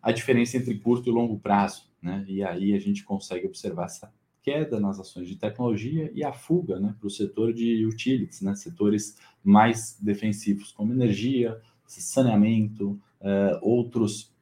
a 0.00 0.12
diferença 0.12 0.56
entre 0.56 0.78
curto 0.78 1.08
e 1.08 1.12
longo 1.12 1.38
prazo, 1.38 1.90
né, 2.00 2.24
e 2.28 2.42
aí 2.42 2.74
a 2.74 2.78
gente 2.78 3.04
consegue 3.04 3.46
observar 3.46 3.86
essa 3.86 4.12
queda 4.42 4.78
nas 4.78 5.00
ações 5.00 5.26
de 5.26 5.36
tecnologia 5.36 6.12
e 6.14 6.22
a 6.22 6.32
fuga, 6.32 6.78
né, 6.78 6.94
para 6.98 7.06
o 7.06 7.10
setor 7.10 7.52
de 7.52 7.84
utilities, 7.86 8.42
né, 8.42 8.54
setores 8.54 9.16
mais 9.42 9.98
defensivos, 10.00 10.70
como 10.70 10.92
energia, 10.92 11.60
saneamento, 11.86 13.00
é, 13.20 13.58
outros 13.62 14.34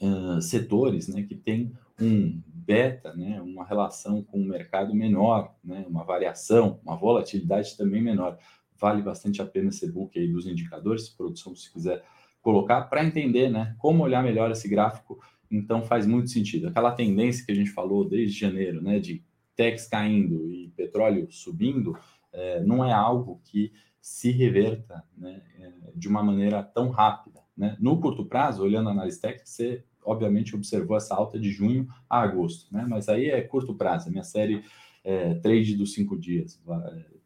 uh, 0.00 0.40
setores, 0.40 1.08
né, 1.08 1.22
que 1.22 1.34
têm 1.34 1.72
um 2.00 2.40
beta, 2.70 3.12
né, 3.16 3.40
uma 3.42 3.64
relação 3.64 4.22
com 4.22 4.40
o 4.40 4.44
mercado 4.44 4.94
menor, 4.94 5.52
né, 5.64 5.84
uma 5.88 6.04
variação, 6.04 6.78
uma 6.84 6.96
volatilidade 6.96 7.76
também 7.76 8.00
menor. 8.00 8.38
Vale 8.78 9.02
bastante 9.02 9.42
a 9.42 9.44
pena 9.44 9.70
esse 9.70 9.90
book 9.90 10.16
aí 10.16 10.28
dos 10.28 10.46
indicadores, 10.46 11.08
produção, 11.08 11.56
se 11.56 11.72
quiser 11.72 12.04
colocar, 12.40 12.82
para 12.82 13.04
entender 13.04 13.50
né, 13.50 13.74
como 13.76 14.04
olhar 14.04 14.22
melhor 14.22 14.52
esse 14.52 14.68
gráfico. 14.68 15.20
Então 15.50 15.82
faz 15.82 16.06
muito 16.06 16.30
sentido. 16.30 16.68
Aquela 16.68 16.92
tendência 16.92 17.44
que 17.44 17.50
a 17.50 17.54
gente 17.56 17.70
falou 17.70 18.08
desde 18.08 18.38
janeiro, 18.38 18.80
né, 18.80 19.00
de 19.00 19.24
techs 19.56 19.88
caindo 19.88 20.48
e 20.48 20.68
petróleo 20.76 21.26
subindo, 21.28 21.98
é, 22.32 22.60
não 22.62 22.84
é 22.84 22.92
algo 22.92 23.40
que 23.44 23.72
se 24.00 24.30
reverta 24.30 25.02
né, 25.18 25.42
é, 25.58 25.72
de 25.92 26.06
uma 26.06 26.22
maneira 26.22 26.62
tão 26.62 26.88
rápida. 26.88 27.40
Né? 27.56 27.76
No 27.80 28.00
curto 28.00 28.24
prazo, 28.24 28.62
olhando 28.62 28.88
a 28.88 28.92
análise 28.92 29.20
técnica, 29.20 29.44
você 29.44 29.84
obviamente 30.04 30.54
observou 30.54 30.96
essa 30.96 31.14
alta 31.14 31.38
de 31.38 31.50
junho 31.50 31.88
a 32.08 32.20
agosto, 32.20 32.72
né? 32.72 32.86
Mas 32.88 33.08
aí 33.08 33.30
é 33.30 33.40
curto 33.42 33.74
prazo. 33.74 34.08
A 34.08 34.10
minha 34.10 34.24
série 34.24 34.62
é, 35.04 35.34
trade 35.34 35.76
dos 35.76 35.92
cinco 35.92 36.18
dias 36.18 36.60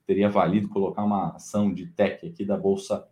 teria 0.07 0.28
valido 0.28 0.69
colocar 0.69 1.02
uma 1.04 1.31
ação 1.31 1.73
de 1.73 1.87
tech 1.87 2.26
aqui 2.26 2.45
da 2.45 2.57
bolsa 2.57 3.07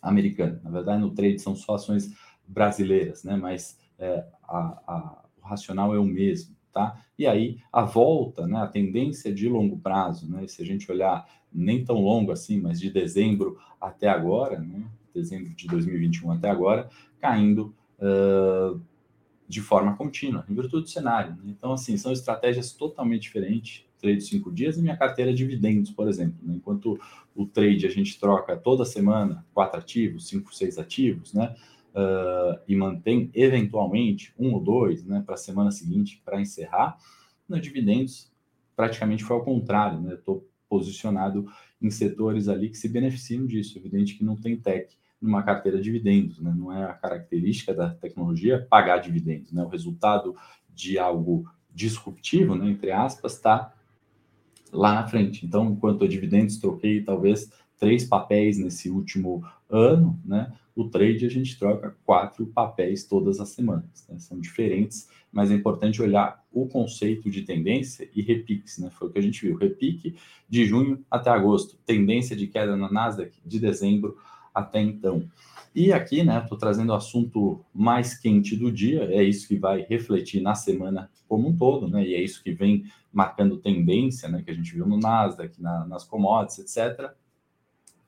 americana. 0.00 0.60
Na 0.62 0.70
verdade, 0.70 1.00
no 1.00 1.10
trade 1.10 1.38
são 1.40 1.54
só 1.54 1.74
ações 1.74 2.14
brasileiras, 2.46 3.24
né? 3.24 3.36
Mas 3.36 3.78
é, 3.98 4.24
a, 4.44 4.58
a, 4.86 5.24
o 5.42 5.46
racional 5.46 5.94
é 5.94 5.98
o 5.98 6.04
mesmo, 6.04 6.54
tá? 6.72 7.02
E 7.18 7.26
aí 7.26 7.58
a 7.72 7.82
volta, 7.84 8.46
né? 8.46 8.58
A 8.58 8.66
tendência 8.66 9.32
de 9.32 9.48
longo 9.48 9.78
prazo, 9.78 10.30
né? 10.30 10.46
Se 10.46 10.62
a 10.62 10.64
gente 10.64 10.90
olhar 10.90 11.26
nem 11.52 11.84
tão 11.84 12.00
longo 12.00 12.30
assim, 12.30 12.60
mas 12.60 12.78
de 12.78 12.90
dezembro 12.90 13.58
até 13.80 14.08
agora, 14.08 14.60
né? 14.60 14.84
Dezembro 15.14 15.54
de 15.54 15.66
2021 15.66 16.30
até 16.30 16.50
agora, 16.50 16.88
caindo 17.18 17.74
uh, 17.98 18.80
de 19.48 19.60
forma 19.60 19.96
contínua, 19.96 20.44
em 20.48 20.54
virtude 20.54 20.84
do 20.84 20.88
cenário. 20.88 21.32
Né? 21.32 21.44
Então, 21.46 21.72
assim, 21.72 21.96
são 21.96 22.12
estratégias 22.12 22.72
totalmente 22.72 23.22
diferentes. 23.22 23.84
Trade 23.98 24.20
cinco 24.20 24.52
dias 24.52 24.76
e 24.76 24.82
minha 24.82 24.96
carteira 24.96 25.32
de 25.32 25.38
dividendos, 25.38 25.90
por 25.90 26.06
exemplo. 26.06 26.36
Né? 26.42 26.54
Enquanto 26.56 27.00
o 27.34 27.46
trade 27.46 27.86
a 27.86 27.90
gente 27.90 28.18
troca 28.20 28.56
toda 28.56 28.84
semana 28.84 29.44
quatro 29.54 29.78
ativos, 29.78 30.28
cinco, 30.28 30.54
seis 30.54 30.78
ativos, 30.78 31.32
né? 31.32 31.54
Uh, 31.94 32.60
e 32.68 32.76
mantém 32.76 33.30
eventualmente 33.32 34.34
um 34.38 34.52
ou 34.52 34.60
dois, 34.60 35.02
né, 35.02 35.22
para 35.24 35.34
a 35.34 35.38
semana 35.38 35.70
seguinte 35.70 36.20
para 36.22 36.38
encerrar. 36.38 36.98
No 37.48 37.58
dividendos, 37.58 38.30
praticamente 38.76 39.24
foi 39.24 39.34
ao 39.34 39.42
contrário, 39.42 39.98
né? 39.98 40.12
Estou 40.12 40.46
posicionado 40.68 41.50
em 41.80 41.90
setores 41.90 42.48
ali 42.48 42.68
que 42.68 42.76
se 42.76 42.88
beneficiam 42.88 43.46
disso. 43.46 43.78
Evidente 43.78 44.14
que 44.14 44.24
não 44.24 44.36
tem 44.36 44.56
tech 44.58 44.94
numa 45.20 45.42
carteira 45.42 45.78
de 45.78 45.84
dividendos, 45.84 46.40
né? 46.40 46.54
Não 46.56 46.72
é 46.72 46.84
a 46.84 46.92
característica 46.92 47.72
da 47.72 47.90
tecnologia 47.90 48.66
pagar 48.68 48.98
dividendos, 48.98 49.52
né? 49.52 49.62
O 49.62 49.68
resultado 49.68 50.34
de 50.74 50.98
algo 50.98 51.44
disruptivo, 51.74 52.54
né, 52.54 52.70
entre 52.70 52.90
aspas, 52.90 53.34
está 53.34 53.74
lá 54.72 54.94
na 54.94 55.06
frente. 55.06 55.44
Então, 55.44 55.70
enquanto 55.70 56.04
a 56.04 56.08
dividendos, 56.08 56.58
troquei 56.58 57.02
talvez 57.02 57.50
três 57.78 58.04
papéis 58.04 58.58
nesse 58.58 58.90
último 58.90 59.44
ano, 59.68 60.18
né? 60.24 60.52
o 60.76 60.88
trade 60.90 61.24
a 61.24 61.30
gente 61.30 61.58
troca 61.58 61.96
quatro 62.04 62.46
papéis 62.46 63.04
todas 63.04 63.40
as 63.40 63.48
semanas. 63.48 64.06
Né? 64.08 64.18
São 64.18 64.38
diferentes, 64.38 65.08
mas 65.32 65.50
é 65.50 65.54
importante 65.54 66.02
olhar 66.02 66.44
o 66.52 66.66
conceito 66.66 67.30
de 67.30 67.42
tendência 67.42 68.08
e 68.14 68.20
repiques, 68.20 68.78
né? 68.78 68.90
Foi 68.90 69.08
o 69.08 69.10
que 69.10 69.18
a 69.18 69.22
gente 69.22 69.40
viu. 69.44 69.56
Repique 69.56 70.16
de 70.48 70.66
junho 70.66 71.04
até 71.10 71.30
agosto, 71.30 71.78
tendência 71.86 72.36
de 72.36 72.46
queda 72.46 72.76
na 72.76 72.90
Nasdaq 72.90 73.38
de 73.44 73.58
dezembro 73.58 74.18
até 74.56 74.80
então. 74.80 75.28
E 75.74 75.92
aqui, 75.92 76.24
né, 76.24 76.40
estou 76.42 76.56
trazendo 76.56 76.90
o 76.90 76.94
assunto 76.94 77.62
mais 77.74 78.18
quente 78.18 78.56
do 78.56 78.72
dia, 78.72 79.04
é 79.12 79.22
isso 79.22 79.46
que 79.46 79.58
vai 79.58 79.82
refletir 79.82 80.40
na 80.40 80.54
semana 80.54 81.10
como 81.28 81.48
um 81.48 81.54
todo, 81.54 81.86
né, 81.86 82.02
e 82.02 82.14
é 82.14 82.22
isso 82.22 82.42
que 82.42 82.52
vem 82.52 82.84
marcando 83.12 83.58
tendência, 83.58 84.26
né, 84.26 84.42
que 84.42 84.50
a 84.50 84.54
gente 84.54 84.72
viu 84.72 84.86
no 84.86 84.98
Nasdaq, 84.98 85.60
na, 85.60 85.84
nas 85.84 86.02
commodities, 86.02 86.60
etc. 86.60 87.10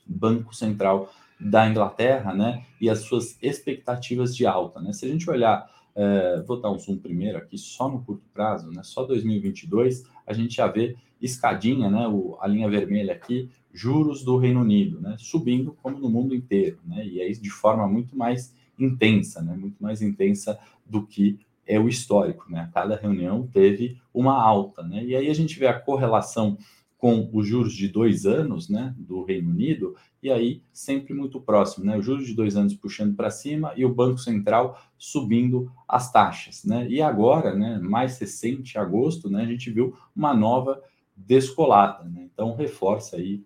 Banco 0.07 0.55
Central 0.55 1.13
da 1.39 1.69
Inglaterra, 1.69 2.33
né, 2.33 2.65
e 2.81 2.89
as 2.89 3.01
suas 3.01 3.37
expectativas 3.43 4.35
de 4.35 4.47
alta, 4.47 4.81
né. 4.81 4.95
Se 4.95 5.05
a 5.05 5.09
gente 5.09 5.29
olhar, 5.29 5.71
é, 5.95 6.41
vou 6.47 6.59
dar 6.59 6.71
um 6.71 6.79
zoom 6.79 6.97
primeiro 6.97 7.37
aqui, 7.37 7.59
só 7.59 7.87
no 7.87 8.03
curto 8.03 8.25
prazo, 8.33 8.71
né, 8.71 8.83
só 8.83 9.05
2022, 9.05 10.05
a 10.27 10.33
gente 10.33 10.57
já 10.57 10.67
vê 10.67 10.97
escadinha, 11.21 11.91
né, 11.91 12.07
o, 12.07 12.37
a 12.41 12.47
linha 12.47 12.69
vermelha 12.69 13.13
aqui, 13.13 13.51
juros 13.73 14.25
do 14.25 14.37
Reino 14.37 14.61
Unido, 14.61 15.01
né, 15.01 15.17
subindo 15.19 15.77
como 15.83 15.99
no 15.99 16.09
mundo 16.09 16.35
inteiro, 16.35 16.79
né, 16.85 17.07
e 17.07 17.21
aí 17.21 17.33
de 17.33 17.51
forma 17.51 17.87
muito 17.87 18.17
mais 18.17 18.55
intensa, 18.79 19.43
né, 19.43 19.55
muito 19.57 19.83
mais 19.83 20.01
intensa 20.03 20.59
do 20.87 21.07
que 21.07 21.39
é 21.67 21.79
o 21.79 21.89
histórico, 21.89 22.51
né, 22.51 22.71
cada 22.73 22.97
reunião 22.97 23.47
teve 23.47 23.99
uma 24.13 24.41
alta, 24.43 24.83
né, 24.83 25.05
e 25.05 25.15
aí 25.15 25.29
a 25.29 25.35
gente 25.35 25.59
vê 25.59 25.67
a 25.67 25.79
correlação 25.79 26.57
com 26.97 27.31
os 27.33 27.47
juros 27.47 27.73
de 27.75 27.87
dois 27.87 28.27
anos, 28.27 28.69
né, 28.69 28.93
do 28.99 29.23
Reino 29.23 29.51
Unido, 29.51 29.95
e 30.21 30.31
aí 30.33 30.63
sempre 30.73 31.15
muito 31.15 31.41
próximo, 31.41 31.85
né, 31.85 31.97
os 31.97 32.05
juros 32.05 32.27
de 32.27 32.35
dois 32.35 32.57
anos 32.57 32.75
puxando 32.75 33.15
para 33.15 33.31
cima 33.31 33.73
e 33.77 33.85
o 33.85 33.95
Banco 33.95 34.19
Central 34.19 34.77
subindo 34.97 35.71
as 35.87 36.11
taxas, 36.11 36.65
né, 36.65 36.89
e 36.89 37.01
agora, 37.01 37.55
né, 37.55 37.79
mais 37.79 38.19
recente, 38.19 38.77
agosto, 38.77 39.31
né, 39.31 39.43
a 39.43 39.47
gente 39.47 39.71
viu 39.71 39.95
uma 40.15 40.35
nova 40.35 40.83
descolada, 41.27 42.05
né, 42.05 42.29
então 42.33 42.55
reforça 42.55 43.17
aí 43.17 43.45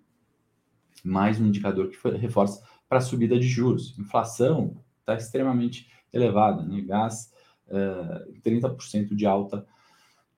mais 1.05 1.41
um 1.41 1.47
indicador 1.47 1.89
que 1.89 2.09
reforça 2.17 2.63
para 2.89 2.99
a 2.99 3.01
subida 3.01 3.39
de 3.39 3.47
juros. 3.47 3.99
Inflação 3.99 4.77
está 5.01 5.15
extremamente 5.15 5.89
elevada, 6.13 6.63
né? 6.63 6.81
gás 6.83 7.33
uh, 7.69 8.31
eh, 8.37 8.41
30% 8.45 9.15
de 9.15 9.27
alta 9.27 9.67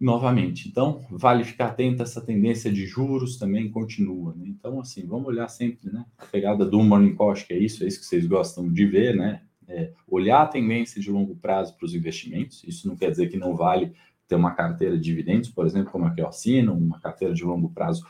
novamente. 0.01 0.69
Então, 0.69 1.05
vale 1.11 1.45
ficar 1.45 1.67
atento 1.67 2.03
essa 2.03 2.21
tendência 2.21 2.73
de 2.73 2.87
juros 2.87 3.37
também 3.37 3.71
continua. 3.71 4.35
Né? 4.35 4.47
Então, 4.49 4.81
assim, 4.81 5.07
vamos 5.07 5.27
olhar 5.29 5.49
sempre, 5.49 5.91
né? 5.91 6.05
A 6.19 6.27
pegada 6.27 6.65
do 6.65 6.83
Morning 6.83 7.15
Call, 7.15 7.35
que 7.35 7.53
é 7.53 7.59
isso, 7.59 7.85
é 7.85 7.87
isso 7.87 8.01
que 8.01 8.07
vocês 8.07 8.27
gostam 8.27 8.73
de 8.73 8.87
ver, 8.87 9.17
né? 9.17 9.43
É 9.67 9.93
olhar 10.07 10.43
a 10.43 10.47
tendência 10.47 11.01
de 11.01 11.11
longo 11.11 11.35
prazo 11.37 11.75
para 11.77 11.87
os 11.87 11.95
investimentos. 11.95 12.63
Isso 12.65 12.87
não 12.87 12.97
quer 12.97 13.11
dizer 13.11 13.29
que 13.29 13.37
não 13.39 13.57
vale 13.57 13.95
ter 14.27 14.35
uma 14.35 14.53
carteira 14.53 14.97
de 14.97 15.03
dividendos, 15.03 15.49
por 15.49 15.67
exemplo, 15.67 15.91
como 15.91 16.07
aqui 16.07 16.21
eu 16.21 16.29
assino, 16.29 16.75
uma 16.75 17.01
carteira 17.01 17.35
de 17.35 17.45
longo 17.45 17.71
prazo 17.71 18.07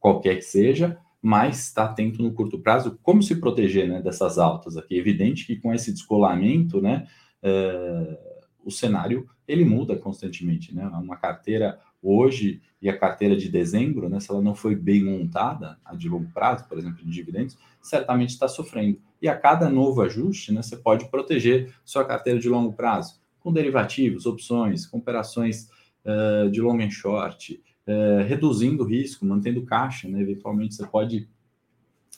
qualquer 0.00 0.36
que 0.36 0.42
seja, 0.42 0.98
mas 1.20 1.64
está 1.64 1.84
atento 1.84 2.22
no 2.22 2.32
curto 2.32 2.58
prazo 2.58 2.98
como 3.02 3.22
se 3.22 3.36
proteger 3.36 3.88
né, 3.88 4.00
dessas 4.00 4.38
altas 4.38 4.76
aqui. 4.76 4.94
É 4.94 4.98
evidente 4.98 5.46
que 5.46 5.56
com 5.56 5.74
esse 5.74 5.92
descolamento, 5.92 6.80
né, 6.80 7.06
é, 7.42 8.18
o 8.64 8.70
cenário 8.70 9.28
ele 9.46 9.64
muda 9.64 9.96
constantemente, 9.96 10.74
né? 10.74 10.86
Uma 10.88 11.16
carteira 11.16 11.80
hoje 12.02 12.60
e 12.80 12.88
a 12.88 12.96
carteira 12.96 13.34
de 13.34 13.48
dezembro, 13.48 14.08
né, 14.08 14.20
se 14.20 14.30
ela 14.30 14.42
não 14.42 14.54
foi 14.54 14.76
bem 14.76 15.02
montada, 15.02 15.78
a 15.84 15.96
de 15.96 16.08
longo 16.08 16.30
prazo, 16.32 16.68
por 16.68 16.78
exemplo, 16.78 17.02
de 17.02 17.10
dividendos, 17.10 17.58
certamente 17.80 18.30
está 18.30 18.46
sofrendo. 18.46 19.00
E 19.20 19.28
a 19.28 19.36
cada 19.36 19.68
novo 19.68 20.02
ajuste, 20.02 20.52
né, 20.52 20.62
você 20.62 20.76
pode 20.76 21.10
proteger 21.10 21.74
sua 21.84 22.04
carteira 22.04 22.38
de 22.38 22.48
longo 22.48 22.72
prazo 22.72 23.20
com 23.48 23.52
derivativos, 23.52 24.26
opções, 24.26 24.84
com 24.86 24.98
operações 24.98 25.70
uh, 26.04 26.50
de 26.50 26.60
long 26.60 26.78
and 26.82 26.90
short, 26.90 27.58
é, 27.86 28.22
reduzindo 28.28 28.84
o 28.84 28.86
risco, 28.86 29.24
mantendo 29.24 29.64
caixa, 29.64 30.06
né? 30.06 30.20
Eventualmente 30.20 30.74
você 30.74 30.86
pode 30.86 31.26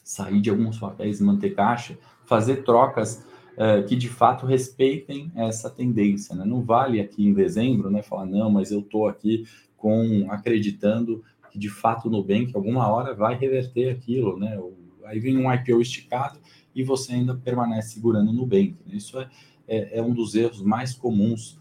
sair 0.03 0.41
de 0.41 0.51
alguns 0.51 0.81
papéis 0.81 1.21
e 1.21 1.23
manter 1.23 1.55
caixa, 1.55 1.97
fazer 2.25 2.65
trocas 2.65 3.25
é, 3.57 3.81
que 3.83 3.95
de 3.95 4.09
fato 4.09 4.45
respeitem 4.45 5.31
essa 5.37 5.71
tendência, 5.71 6.35
né? 6.35 6.45
Não 6.45 6.61
vale 6.61 7.01
aqui 7.01 7.25
em 7.25 7.33
dezembro, 7.33 7.89
né? 7.89 8.03
Falar, 8.03 8.27
não, 8.27 8.51
mas 8.51 8.73
eu 8.73 8.81
estou 8.81 9.07
aqui 9.07 9.45
com 9.77 10.27
acreditando 10.33 11.23
que 11.53 11.59
de 11.61 11.69
fato 11.69 12.09
o 12.09 12.11
Nubank 12.11 12.51
alguma 12.57 12.89
hora 12.89 13.15
vai 13.15 13.37
reverter 13.37 13.91
aquilo, 13.91 14.37
né? 14.37 14.61
Aí 15.05 15.21
vem 15.21 15.39
um 15.39 15.53
IPO 15.53 15.81
esticado 15.81 16.41
e 16.75 16.83
você 16.83 17.13
ainda 17.13 17.35
permanece 17.37 17.95
segurando 17.95 18.33
no 18.33 18.41
Nubank. 18.41 18.77
Né? 18.87 18.97
Isso 18.97 19.19
é, 19.21 19.29
é, 19.71 19.99
é 19.99 20.03
um 20.03 20.13
dos 20.13 20.35
erros 20.35 20.61
mais 20.61 20.93
comuns 20.93 21.57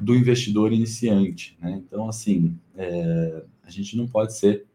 do 0.00 0.14
investidor 0.14 0.72
iniciante. 0.72 1.56
Né? 1.60 1.82
Então, 1.86 2.08
assim, 2.08 2.58
é, 2.74 3.44
a 3.62 3.70
gente 3.70 3.96
não 3.96 4.08
pode 4.08 4.36
ser 4.36 4.66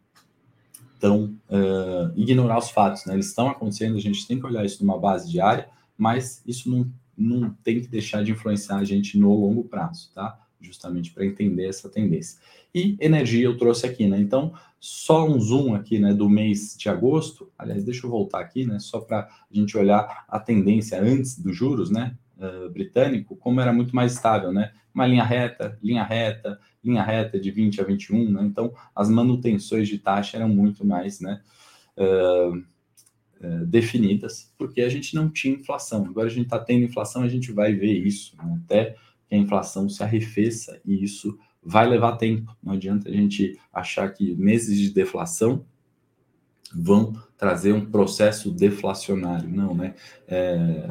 tão 0.99 1.35
uh, 1.49 2.13
ignorar 2.15 2.59
os 2.59 2.69
fatos, 2.69 3.07
né? 3.07 3.15
Eles 3.15 3.29
estão 3.29 3.49
acontecendo, 3.49 3.97
a 3.97 3.99
gente 3.99 4.27
tem 4.27 4.39
que 4.39 4.45
olhar 4.45 4.63
isso 4.63 4.85
numa 4.85 4.99
base 4.99 5.31
diária, 5.31 5.67
mas 5.97 6.43
isso 6.45 6.69
não, 6.69 6.93
não 7.17 7.49
tem 7.63 7.81
que 7.81 7.87
deixar 7.87 8.23
de 8.23 8.31
influenciar 8.31 8.77
a 8.77 8.83
gente 8.83 9.17
no 9.17 9.33
longo 9.33 9.63
prazo, 9.63 10.11
tá? 10.13 10.39
Justamente 10.61 11.11
para 11.11 11.25
entender 11.25 11.67
essa 11.67 11.89
tendência. 11.89 12.39
E 12.73 12.95
energia 12.99 13.45
eu 13.45 13.57
trouxe 13.57 13.87
aqui, 13.87 14.07
né? 14.07 14.19
Então, 14.19 14.53
só 14.79 15.27
um 15.27 15.39
zoom 15.39 15.73
aqui, 15.73 15.97
né, 15.97 16.13
do 16.13 16.29
mês 16.29 16.75
de 16.77 16.87
agosto. 16.87 17.51
Aliás, 17.57 17.83
deixa 17.83 18.05
eu 18.05 18.09
voltar 18.11 18.39
aqui, 18.39 18.65
né, 18.65 18.77
só 18.79 18.99
para 18.99 19.21
a 19.21 19.53
gente 19.53 19.75
olhar 19.75 20.25
a 20.27 20.39
tendência 20.39 21.01
antes 21.01 21.37
dos 21.37 21.55
juros, 21.55 21.89
né? 21.89 22.15
Uh, 22.41 22.69
britânico, 22.69 23.35
como 23.35 23.61
era 23.61 23.71
muito 23.71 23.95
mais 23.95 24.13
estável, 24.13 24.51
né? 24.51 24.73
Uma 24.93 25.07
linha 25.07 25.23
reta, 25.23 25.77
linha 25.81 26.03
reta, 26.03 26.59
linha 26.83 27.03
reta 27.03 27.39
de 27.39 27.51
20 27.51 27.79
a 27.79 27.83
21, 27.83 28.31
né? 28.31 28.43
Então, 28.43 28.73
as 28.95 29.09
manutenções 29.09 29.87
de 29.87 29.99
taxa 29.99 30.37
eram 30.37 30.49
muito 30.49 30.85
mais, 30.85 31.21
né? 31.21 31.41
Uh, 31.97 32.71
definidas, 33.65 34.53
porque 34.55 34.81
a 34.81 34.89
gente 34.89 35.15
não 35.15 35.27
tinha 35.27 35.55
inflação. 35.55 36.05
Agora 36.05 36.27
a 36.27 36.29
gente 36.29 36.43
está 36.45 36.59
tendo 36.59 36.85
inflação, 36.85 37.23
a 37.23 37.27
gente 37.27 37.51
vai 37.51 37.73
ver 37.73 37.91
isso, 37.91 38.37
né? 38.37 38.59
até 38.63 38.95
que 39.27 39.33
a 39.33 39.37
inflação 39.37 39.89
se 39.89 40.03
arrefeça, 40.03 40.79
e 40.85 41.03
isso 41.03 41.39
vai 41.63 41.87
levar 41.87 42.17
tempo. 42.17 42.55
Não 42.61 42.73
adianta 42.73 43.09
a 43.09 43.11
gente 43.11 43.59
achar 43.73 44.09
que 44.13 44.35
meses 44.35 44.79
de 44.79 44.91
deflação 44.91 45.65
vão 46.73 47.13
trazer 47.37 47.73
um 47.73 47.85
processo 47.85 48.51
deflacionário. 48.51 49.49
Não, 49.49 49.73
né? 49.73 49.95
É, 50.27 50.87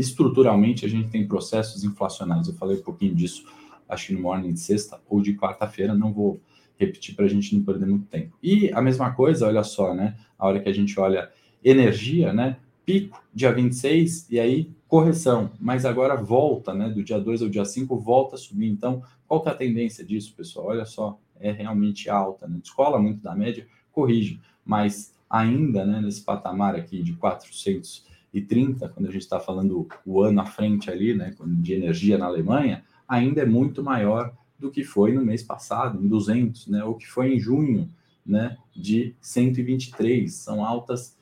estruturalmente 0.00 0.86
a 0.86 0.88
gente 0.88 1.10
tem 1.10 1.28
processos 1.28 1.84
inflacionários. 1.84 2.48
Eu 2.48 2.54
falei 2.54 2.78
um 2.78 2.82
pouquinho 2.82 3.14
disso, 3.14 3.44
acho 3.86 4.08
que 4.08 4.14
no 4.14 4.20
morning 4.20 4.52
de 4.52 4.60
sexta 4.60 4.98
ou 5.08 5.20
de 5.20 5.34
quarta-feira, 5.34 5.94
não 5.94 6.12
vou 6.12 6.40
repetir 6.78 7.14
para 7.14 7.26
a 7.26 7.28
gente 7.28 7.54
não 7.54 7.62
perder 7.62 7.86
muito 7.86 8.06
tempo. 8.06 8.36
E 8.42 8.72
a 8.72 8.80
mesma 8.80 9.12
coisa, 9.12 9.46
olha 9.46 9.62
só, 9.62 9.94
né? 9.94 10.16
A 10.38 10.46
hora 10.46 10.58
que 10.58 10.68
a 10.68 10.72
gente 10.72 10.98
olha 10.98 11.30
energia, 11.62 12.32
né? 12.32 12.56
Pico, 12.86 13.22
dia 13.34 13.52
26, 13.52 14.30
e 14.30 14.40
aí 14.40 14.70
correção, 14.88 15.52
mas 15.60 15.84
agora 15.84 16.16
volta, 16.16 16.72
né? 16.72 16.88
Do 16.88 17.04
dia 17.04 17.20
2 17.20 17.42
ao 17.42 17.48
dia 17.50 17.64
5, 17.64 17.94
volta 17.98 18.36
a 18.36 18.38
subir. 18.38 18.68
Então, 18.68 19.02
qual 19.28 19.42
que 19.42 19.50
é 19.50 19.52
a 19.52 19.54
tendência 19.54 20.02
disso, 20.02 20.34
pessoal? 20.34 20.68
Olha 20.68 20.86
só, 20.86 21.20
é 21.38 21.52
realmente 21.52 22.08
alta, 22.08 22.48
né? 22.48 22.58
Descola 22.60 22.98
muito 22.98 23.20
da 23.20 23.36
média, 23.36 23.66
corrige, 23.92 24.40
mas 24.64 25.12
ainda, 25.28 25.84
né, 25.84 26.00
nesse 26.00 26.22
patamar 26.22 26.74
aqui 26.74 27.02
de 27.02 27.12
400 27.12 28.09
e 28.32 28.40
30, 28.40 28.88
quando 28.88 29.08
a 29.08 29.10
gente 29.10 29.22
está 29.22 29.40
falando 29.40 29.88
o 30.06 30.22
ano 30.22 30.40
à 30.40 30.46
frente 30.46 30.90
ali, 30.90 31.14
né, 31.14 31.34
de 31.46 31.74
energia 31.74 32.16
na 32.16 32.26
Alemanha, 32.26 32.84
ainda 33.08 33.42
é 33.42 33.46
muito 33.46 33.82
maior 33.82 34.32
do 34.58 34.70
que 34.70 34.84
foi 34.84 35.12
no 35.12 35.24
mês 35.24 35.42
passado, 35.42 36.02
em 36.02 36.06
200, 36.06 36.68
né, 36.68 36.84
ou 36.84 36.94
que 36.94 37.06
foi 37.06 37.34
em 37.34 37.40
junho, 37.40 37.90
né, 38.24 38.56
de 38.74 39.14
123. 39.20 40.32
São 40.32 40.64
altas 40.64 41.16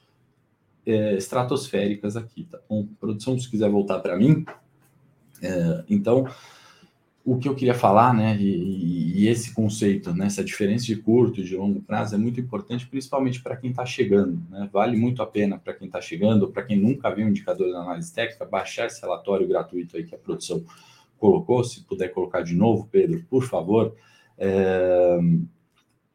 é, 0.84 1.14
estratosféricas 1.16 2.16
aqui, 2.16 2.44
tá 2.44 2.58
bom? 2.68 2.86
Produção, 3.00 3.38
se 3.38 3.48
quiser 3.48 3.70
voltar 3.70 4.00
para 4.00 4.16
mim. 4.16 4.44
É, 5.40 5.84
então, 5.88 6.26
o 7.30 7.38
que 7.38 7.46
eu 7.46 7.54
queria 7.54 7.74
falar, 7.74 8.14
né, 8.14 8.34
e, 8.40 9.20
e, 9.20 9.28
esse 9.28 9.52
conceito, 9.52 10.14
né, 10.14 10.24
essa 10.24 10.42
diferença 10.42 10.86
de 10.86 10.96
curto 10.96 11.40
e 11.40 11.44
de 11.44 11.54
longo 11.54 11.82
prazo 11.82 12.14
é 12.14 12.18
muito 12.18 12.40
importante, 12.40 12.86
principalmente 12.86 13.42
para 13.42 13.54
quem 13.54 13.68
está 13.68 13.84
chegando, 13.84 14.40
né, 14.48 14.66
vale 14.72 14.96
muito 14.96 15.22
a 15.22 15.26
pena 15.26 15.58
para 15.58 15.74
quem 15.74 15.88
está 15.88 16.00
chegando, 16.00 16.48
para 16.48 16.62
quem 16.62 16.78
nunca 16.78 17.14
viu 17.14 17.26
um 17.26 17.28
indicador 17.28 17.66
de 17.66 17.74
análise 17.74 18.14
técnica, 18.14 18.46
baixar 18.46 18.86
esse 18.86 19.02
relatório 19.02 19.46
gratuito 19.46 19.98
aí 19.98 20.04
que 20.04 20.14
a 20.14 20.18
produção 20.18 20.64
colocou, 21.18 21.62
se 21.62 21.82
puder 21.82 22.08
colocar 22.08 22.40
de 22.40 22.54
novo, 22.54 22.88
Pedro, 22.90 23.22
por 23.28 23.44
favor, 23.44 23.94
é, 24.38 25.18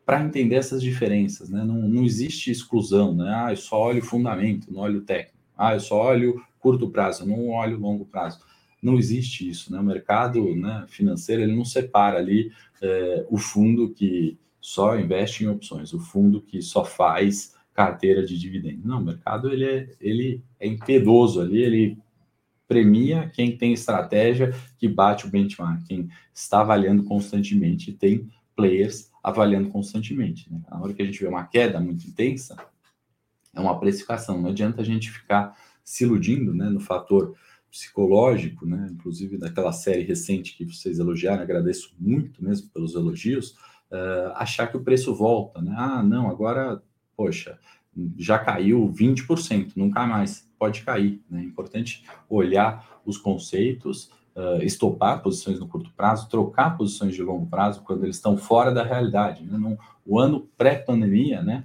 para 0.03 0.23
entender 0.23 0.55
essas 0.55 0.81
diferenças, 0.81 1.47
né, 1.47 1.63
não, 1.63 1.75
não 1.87 2.03
existe 2.03 2.49
exclusão, 2.49 3.13
né, 3.13 3.31
ah, 3.35 3.51
eu 3.51 3.57
só 3.57 3.79
olho 3.79 4.01
fundamento, 4.01 4.73
não 4.73 4.81
olho 4.81 5.01
técnico, 5.01 5.37
ah, 5.55 5.75
eu 5.75 5.79
só 5.79 6.07
olho 6.07 6.41
curto 6.59 6.89
prazo, 6.89 7.23
não 7.23 7.49
olho 7.49 7.77
longo 7.77 8.03
prazo 8.03 8.39
não 8.83 8.97
existe 8.97 9.47
isso, 9.47 9.71
né? 9.71 9.79
O 9.79 9.83
mercado 9.83 10.55
né, 10.55 10.85
financeiro 10.87 11.41
ele 11.41 11.55
não 11.55 11.63
separa 11.63 12.19
ali 12.19 12.51
é, 12.81 13.25
o 13.29 13.37
fundo 13.37 13.89
que 13.89 14.37
só 14.59 14.99
investe 14.99 15.43
em 15.43 15.47
opções, 15.47 15.93
o 15.93 15.99
fundo 15.99 16.41
que 16.41 16.61
só 16.61 16.83
faz 16.83 17.55
carteira 17.73 18.25
de 18.25 18.37
dividendos. 18.37 18.85
Não, 18.85 18.99
o 18.99 19.03
mercado 19.03 19.51
ele 19.51 19.65
é, 19.65 19.89
ele 19.99 20.43
é 20.59 20.67
impiedoso 20.67 21.41
ali, 21.41 21.61
ele 21.61 21.97
premia 22.67 23.29
quem 23.33 23.57
tem 23.57 23.73
estratégia 23.73 24.53
que 24.77 24.87
bate 24.87 25.25
o 25.25 25.29
benchmark, 25.29 25.85
quem 25.85 26.09
está 26.33 26.61
avaliando 26.61 27.03
constantemente 27.03 27.91
e 27.91 27.93
tem 27.93 28.29
players 28.55 29.11
avaliando 29.23 29.69
constantemente. 29.69 30.51
Né? 30.51 30.61
Na 30.69 30.81
hora 30.81 30.93
que 30.93 31.01
a 31.01 31.05
gente 31.05 31.19
vê 31.19 31.27
uma 31.27 31.45
queda 31.45 31.79
muito 31.79 32.05
intensa, 32.07 32.55
é 33.53 33.59
uma 33.59 33.79
precificação. 33.79 34.41
Não 34.41 34.49
adianta 34.49 34.81
a 34.81 34.85
gente 34.85 35.09
ficar 35.09 35.55
se 35.83 36.03
iludindo 36.03 36.53
né, 36.53 36.69
no 36.69 36.79
fator 36.79 37.35
psicológico, 37.73 38.67
né? 38.67 38.87
inclusive 38.91 39.35
daquela 39.35 39.71
série 39.71 40.03
recente 40.03 40.55
que 40.55 40.63
vocês 40.63 40.99
elogiaram, 40.99 41.41
agradeço 41.41 41.95
muito 41.99 42.43
mesmo 42.43 42.69
pelos 42.69 42.93
elogios, 42.93 43.57
uh, 43.91 44.31
achar 44.35 44.67
que 44.67 44.77
o 44.77 44.83
preço 44.83 45.15
volta. 45.15 45.59
Né? 45.59 45.73
Ah, 45.75 46.03
não, 46.03 46.29
agora, 46.29 46.83
poxa, 47.17 47.57
já 48.15 48.37
caiu 48.37 48.93
20%, 48.95 49.71
nunca 49.75 50.05
mais 50.05 50.47
pode 50.59 50.83
cair. 50.83 51.19
Né? 51.27 51.41
É 51.41 51.43
importante 51.43 52.05
olhar 52.29 53.01
os 53.03 53.17
conceitos, 53.17 54.11
uh, 54.35 54.61
estopar 54.61 55.23
posições 55.23 55.59
no 55.59 55.67
curto 55.67 55.91
prazo, 55.97 56.29
trocar 56.29 56.77
posições 56.77 57.15
de 57.15 57.23
longo 57.23 57.47
prazo 57.47 57.81
quando 57.81 58.03
eles 58.03 58.17
estão 58.17 58.37
fora 58.37 58.71
da 58.71 58.83
realidade. 58.83 59.43
Né? 59.43 59.57
No, 59.57 59.79
o 60.05 60.19
ano 60.19 60.47
pré-pandemia, 60.55 61.41
né? 61.41 61.63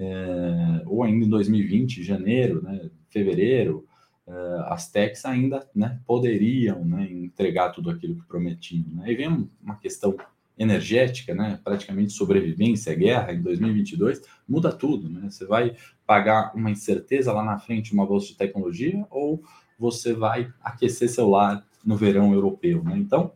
É, 0.00 0.82
ou 0.86 1.02
ainda 1.02 1.24
em 1.24 1.28
2020, 1.28 2.04
janeiro, 2.04 2.62
né? 2.62 2.88
fevereiro, 3.08 3.87
uh, 4.28 4.62
as 4.66 4.90
techs 4.90 5.24
ainda 5.24 5.66
né, 5.74 5.98
poderiam 6.06 6.84
né, 6.84 7.10
entregar 7.10 7.70
tudo 7.70 7.90
aquilo 7.90 8.16
que 8.16 8.26
prometiam. 8.26 8.84
Né? 8.92 9.12
E 9.12 9.16
vem 9.16 9.50
uma 9.62 9.76
questão 9.76 10.16
energética, 10.56 11.34
né, 11.34 11.58
praticamente 11.62 12.12
sobrevivência, 12.12 12.94
guerra 12.94 13.32
em 13.32 13.40
2022, 13.40 14.22
muda 14.46 14.72
tudo. 14.72 15.08
Né? 15.08 15.30
Você 15.30 15.46
vai 15.46 15.74
pagar 16.06 16.52
uma 16.54 16.70
incerteza 16.70 17.32
lá 17.32 17.44
na 17.44 17.58
frente, 17.58 17.92
uma 17.92 18.06
bolsa 18.06 18.28
de 18.28 18.36
tecnologia, 18.36 19.06
ou 19.10 19.42
você 19.78 20.12
vai 20.12 20.52
aquecer 20.60 21.08
seu 21.08 21.28
lar 21.28 21.64
no 21.84 21.96
verão 21.96 22.34
europeu. 22.34 22.82
Né? 22.82 22.98
Então, 22.98 23.32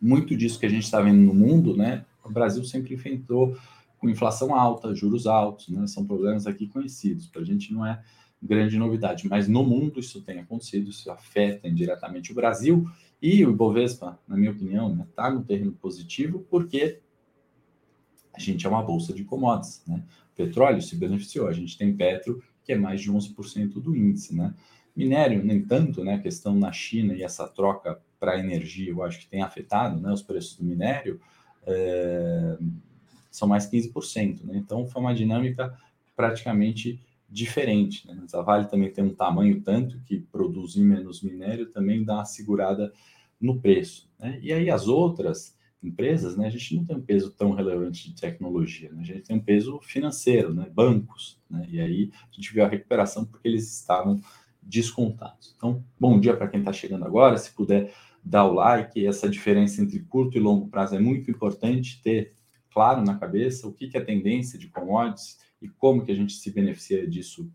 muito 0.00 0.36
disso 0.36 0.58
que 0.58 0.66
a 0.66 0.70
gente 0.70 0.84
está 0.84 1.00
vendo 1.00 1.20
no 1.20 1.34
mundo, 1.34 1.76
né, 1.76 2.06
o 2.24 2.30
Brasil 2.30 2.64
sempre 2.64 2.94
enfrentou 2.94 3.56
com 3.98 4.08
inflação 4.08 4.54
alta, 4.54 4.94
juros 4.94 5.26
altos, 5.26 5.68
né, 5.68 5.86
são 5.86 6.06
problemas 6.06 6.46
aqui 6.46 6.66
conhecidos. 6.66 7.26
Para 7.26 7.42
a 7.42 7.44
gente 7.44 7.72
não 7.74 7.84
é 7.84 8.00
grande 8.42 8.78
novidade, 8.78 9.28
mas 9.28 9.46
no 9.46 9.62
mundo 9.62 10.00
isso 10.00 10.22
tem 10.22 10.38
acontecido, 10.38 10.90
isso 10.90 11.10
afeta 11.10 11.68
indiretamente 11.68 12.32
o 12.32 12.34
Brasil 12.34 12.88
e 13.20 13.44
o 13.44 13.50
Ibovespa, 13.50 14.18
na 14.26 14.36
minha 14.36 14.50
opinião, 14.50 14.88
está 14.88 14.98
né, 14.98 15.06
tá 15.14 15.30
no 15.30 15.44
terreno 15.44 15.72
positivo 15.72 16.46
porque 16.48 17.00
a 18.32 18.40
gente 18.40 18.66
é 18.66 18.68
uma 18.68 18.82
bolsa 18.82 19.12
de 19.12 19.24
commodities, 19.24 19.82
né? 19.86 20.02
Petróleo 20.34 20.80
se 20.80 20.96
beneficiou, 20.96 21.48
a 21.48 21.52
gente 21.52 21.76
tem 21.76 21.94
Petro, 21.94 22.42
que 22.64 22.72
é 22.72 22.76
mais 22.76 23.02
de 23.02 23.12
11% 23.12 23.74
do 23.74 23.94
índice, 23.94 24.34
né? 24.34 24.54
Minério, 24.96 25.44
nem 25.44 25.62
tanto, 25.62 26.02
né? 26.02 26.14
A 26.14 26.18
questão 26.18 26.54
na 26.54 26.72
China 26.72 27.12
e 27.12 27.22
essa 27.22 27.46
troca 27.46 28.00
para 28.18 28.38
energia, 28.38 28.90
eu 28.90 29.02
acho 29.02 29.20
que 29.20 29.26
tem 29.26 29.42
afetado, 29.42 30.00
né? 30.00 30.10
Os 30.12 30.22
preços 30.22 30.56
do 30.56 30.64
minério 30.64 31.20
é, 31.66 32.56
são 33.30 33.46
mais 33.46 33.70
15%, 33.70 34.44
né? 34.44 34.56
Então, 34.56 34.86
foi 34.86 35.02
uma 35.02 35.14
dinâmica 35.14 35.76
praticamente 36.16 37.00
diferente. 37.30 38.06
Né? 38.06 38.16
Mas 38.20 38.34
a 38.34 38.42
Vale 38.42 38.66
também 38.66 38.90
tem 38.90 39.04
um 39.04 39.14
tamanho 39.14 39.62
tanto 39.62 40.00
que 40.00 40.18
produzir 40.18 40.82
menos 40.82 41.22
minério 41.22 41.70
também 41.70 42.04
dá 42.04 42.16
uma 42.16 42.24
segurada 42.24 42.92
no 43.40 43.60
preço. 43.60 44.10
Né? 44.18 44.38
E 44.42 44.52
aí 44.52 44.68
as 44.68 44.88
outras 44.88 45.56
empresas, 45.82 46.36
né, 46.36 46.46
a 46.46 46.50
gente 46.50 46.76
não 46.76 46.84
tem 46.84 46.96
um 46.96 47.00
peso 47.00 47.30
tão 47.30 47.52
relevante 47.52 48.10
de 48.10 48.20
tecnologia, 48.20 48.92
né? 48.92 49.00
a 49.00 49.04
gente 49.04 49.22
tem 49.22 49.36
um 49.36 49.40
peso 49.40 49.80
financeiro, 49.80 50.52
né? 50.52 50.68
bancos, 50.70 51.40
né? 51.48 51.66
e 51.70 51.80
aí 51.80 52.10
a 52.30 52.34
gente 52.34 52.52
viu 52.52 52.64
a 52.64 52.68
recuperação 52.68 53.24
porque 53.24 53.48
eles 53.48 53.80
estavam 53.80 54.20
descontados. 54.60 55.54
Então, 55.56 55.82
bom 55.98 56.20
dia 56.20 56.36
para 56.36 56.48
quem 56.48 56.60
está 56.60 56.70
chegando 56.70 57.06
agora, 57.06 57.38
se 57.38 57.52
puder 57.52 57.94
dar 58.22 58.44
o 58.44 58.52
like, 58.52 59.06
essa 59.06 59.26
diferença 59.26 59.80
entre 59.80 60.00
curto 60.00 60.36
e 60.36 60.40
longo 60.40 60.68
prazo 60.68 60.96
é 60.96 60.98
muito 60.98 61.30
importante 61.30 62.02
ter 62.02 62.34
claro 62.70 63.02
na 63.02 63.16
cabeça 63.16 63.66
o 63.66 63.72
que, 63.72 63.88
que 63.88 63.96
é 63.96 64.00
tendência 64.00 64.58
de 64.58 64.68
commodities, 64.68 65.38
e 65.60 65.68
como 65.68 66.04
que 66.04 66.12
a 66.12 66.14
gente 66.14 66.32
se 66.32 66.50
beneficia 66.50 67.06
disso 67.06 67.50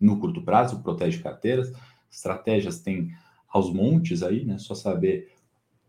no 0.00 0.18
curto 0.18 0.42
prazo, 0.42 0.82
protege 0.82 1.22
carteiras. 1.22 1.72
Estratégias 2.10 2.80
tem 2.80 3.12
aos 3.48 3.72
montes 3.72 4.22
aí, 4.22 4.44
né? 4.44 4.58
Só 4.58 4.74
saber 4.74 5.32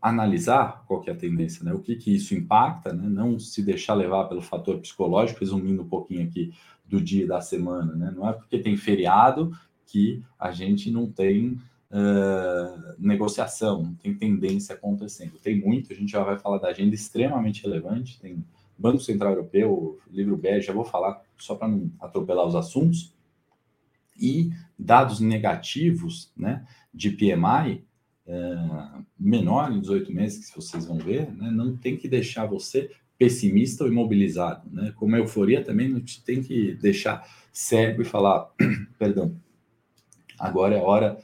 analisar 0.00 0.84
qual 0.86 1.00
que 1.00 1.10
é 1.10 1.12
a 1.12 1.16
tendência, 1.16 1.64
né? 1.64 1.72
O 1.72 1.80
que 1.80 1.96
que 1.96 2.14
isso 2.14 2.34
impacta, 2.34 2.92
né? 2.92 3.08
Não 3.08 3.38
se 3.38 3.62
deixar 3.62 3.94
levar 3.94 4.24
pelo 4.26 4.40
fator 4.40 4.78
psicológico, 4.78 5.40
resumindo 5.40 5.82
um 5.82 5.88
pouquinho 5.88 6.26
aqui 6.26 6.52
do 6.84 7.00
dia 7.00 7.24
e 7.24 7.28
da 7.28 7.40
semana, 7.40 7.94
né? 7.94 8.12
Não 8.14 8.28
é 8.28 8.32
porque 8.32 8.58
tem 8.58 8.76
feriado 8.76 9.52
que 9.86 10.22
a 10.38 10.52
gente 10.52 10.90
não 10.90 11.10
tem 11.10 11.58
uh, 11.90 12.94
negociação, 12.98 13.82
não 13.82 13.94
tem 13.94 14.14
tendência 14.14 14.74
acontecendo. 14.74 15.38
Tem 15.38 15.60
muito, 15.60 15.92
a 15.92 15.96
gente 15.96 16.12
já 16.12 16.22
vai 16.22 16.38
falar 16.38 16.58
da 16.58 16.68
agenda 16.68 16.94
extremamente 16.94 17.62
relevante, 17.62 18.20
tem 18.20 18.44
Banco 18.78 19.00
Central 19.00 19.32
Europeu, 19.32 19.98
livro 20.10 20.36
bege, 20.36 20.66
já 20.66 20.72
vou 20.72 20.84
falar 20.84 21.22
só 21.38 21.54
para 21.54 21.68
não 21.68 21.90
atropelar 22.00 22.46
os 22.46 22.54
assuntos. 22.54 23.14
E 24.18 24.50
dados 24.78 25.20
negativos 25.20 26.32
né, 26.36 26.66
de 26.92 27.10
PMI 27.10 27.84
é, 28.26 28.56
menor 29.18 29.72
em 29.72 29.80
18 29.80 30.12
meses, 30.12 30.50
que 30.50 30.56
vocês 30.56 30.86
vão 30.86 30.98
ver, 30.98 31.30
né, 31.32 31.50
não 31.50 31.76
tem 31.76 31.96
que 31.96 32.08
deixar 32.08 32.46
você 32.46 32.90
pessimista 33.18 33.84
ou 33.84 33.90
imobilizado. 33.90 34.68
Né? 34.70 34.92
Como 34.96 35.14
a 35.14 35.18
euforia 35.18 35.64
também 35.64 35.88
não 35.88 36.00
te 36.00 36.22
tem 36.22 36.42
que 36.42 36.74
deixar 36.74 37.26
cego 37.52 38.02
e 38.02 38.04
falar, 38.04 38.50
perdão, 38.98 39.34
agora 40.38 40.76
é 40.76 40.82
hora 40.82 41.18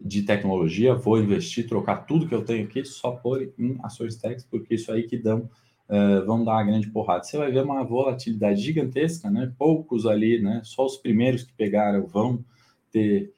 de 0.00 0.22
tecnologia, 0.22 0.94
vou 0.94 1.20
investir, 1.20 1.68
trocar 1.68 2.06
tudo 2.06 2.28
que 2.28 2.34
eu 2.34 2.44
tenho 2.44 2.64
aqui 2.64 2.84
só 2.84 3.12
por 3.12 3.42
em 3.58 3.78
ações 3.82 4.16
techs, 4.16 4.44
porque 4.44 4.74
isso 4.74 4.90
aí 4.92 5.04
que 5.04 5.16
dão 5.16 5.48
uh, 5.92 6.24
vão 6.24 6.42
dar 6.42 6.52
uma 6.52 6.64
grande 6.64 6.90
porrada. 6.90 7.22
Você 7.22 7.36
vai 7.36 7.52
ver 7.52 7.62
uma 7.62 7.84
volatilidade 7.84 8.62
gigantesca, 8.62 9.30
né? 9.30 9.52
Poucos 9.58 10.06
ali, 10.06 10.40
né? 10.40 10.62
Só 10.64 10.86
os 10.86 10.96
primeiros 10.96 11.42
que 11.42 11.52
pegaram 11.52 12.06
vão 12.06 12.42
ter 12.90 13.32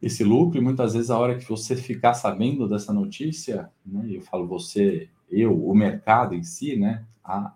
esse 0.00 0.24
lucro, 0.24 0.58
e 0.58 0.60
muitas 0.60 0.94
vezes 0.94 1.10
a 1.10 1.18
hora 1.18 1.36
que 1.38 1.48
você 1.48 1.76
ficar 1.76 2.14
sabendo 2.14 2.68
dessa 2.68 2.92
notícia, 2.92 3.70
né? 3.84 4.06
Eu 4.08 4.22
falo 4.22 4.46
você, 4.46 5.08
eu, 5.28 5.64
o 5.64 5.74
mercado 5.74 6.34
em 6.34 6.42
si, 6.42 6.76
né? 6.76 7.04
A, 7.24 7.54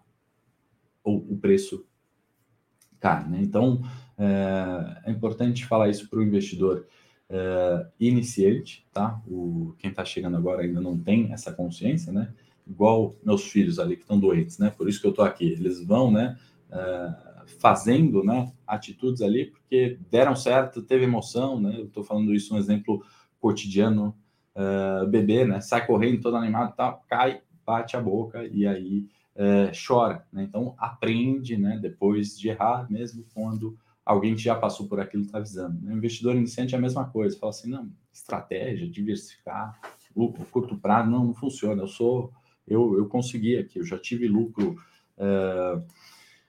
o, 1.05 1.35
o 1.35 1.37
preço 1.37 1.87
cai, 2.99 3.29
né? 3.29 3.39
Então 3.41 3.83
é, 4.19 5.03
é 5.07 5.11
importante 5.11 5.65
falar 5.65 5.89
isso 5.89 6.09
para 6.09 6.19
o 6.19 6.23
investidor 6.23 6.87
é, 7.29 7.87
iniciante, 7.99 8.87
tá? 8.93 9.21
O, 9.27 9.75
quem 9.79 9.91
está 9.91 10.05
chegando 10.05 10.37
agora 10.37 10.63
ainda 10.63 10.81
não 10.81 10.97
tem 10.97 11.33
essa 11.33 11.53
consciência, 11.53 12.13
né? 12.13 12.33
Igual 12.67 13.15
meus 13.25 13.45
filhos 13.45 13.79
ali 13.79 13.97
que 13.97 14.03
estão 14.03 14.19
doentes, 14.19 14.59
né? 14.59 14.71
Por 14.71 14.89
isso 14.89 15.01
que 15.01 15.07
eu 15.07 15.11
estou 15.11 15.25
aqui. 15.25 15.45
Eles 15.53 15.83
vão, 15.85 16.11
né? 16.11 16.37
Uh, 16.71 17.47
fazendo, 17.59 18.25
né? 18.25 18.53
Atitudes 18.67 19.23
ali 19.23 19.47
porque 19.47 19.99
deram 20.11 20.35
certo, 20.35 20.83
teve 20.83 21.05
emoção, 21.05 21.61
né? 21.61 21.79
Eu 21.79 21.87
estou 21.87 22.03
falando 22.03 22.35
isso 22.35 22.55
um 22.55 22.59
exemplo 22.59 23.05
cotidiano. 23.39 24.17
Uh, 24.55 25.07
bebê, 25.07 25.45
né? 25.45 25.61
Sai 25.61 25.87
correndo 25.87 26.23
todo 26.23 26.37
animado, 26.37 26.75
tá? 26.75 26.99
Cai, 27.09 27.43
bate 27.65 27.95
a 27.95 28.01
boca 28.01 28.43
e 28.47 28.67
aí 28.67 29.07
uh, 29.35 29.71
chora, 29.87 30.27
né? 30.33 30.45
Então 30.45 30.75
aprende, 30.79 31.59
né? 31.59 31.79
Depois 31.81 32.39
de 32.39 32.49
errar, 32.49 32.91
mesmo 32.91 33.23
quando 33.35 33.77
alguém 34.07 34.37
que 34.37 34.43
já 34.43 34.55
passou 34.55 34.87
por 34.87 35.01
aquilo 35.01 35.25
está 35.25 35.39
avisando. 35.39 35.81
Né? 35.83 35.93
O 35.93 35.97
investidor 35.97 36.37
iniciante 36.37 36.75
é 36.75 36.79
a 36.79 36.81
mesma 36.81 37.05
coisa. 37.05 37.37
Fala 37.37 37.51
assim, 37.51 37.69
não, 37.69 37.91
estratégia, 38.13 38.89
diversificar, 38.89 39.79
lucro, 40.15 40.47
curto 40.47 40.79
prazo, 40.79 41.11
não, 41.11 41.25
não 41.25 41.35
funciona. 41.35 41.83
Eu 41.83 41.89
sou 41.89 42.33
eu, 42.67 42.97
eu 42.99 43.07
consegui 43.07 43.57
aqui, 43.57 43.79
eu 43.79 43.85
já 43.85 43.99
tive 43.99 44.27
lucro 44.27 44.77
é, 45.17 45.81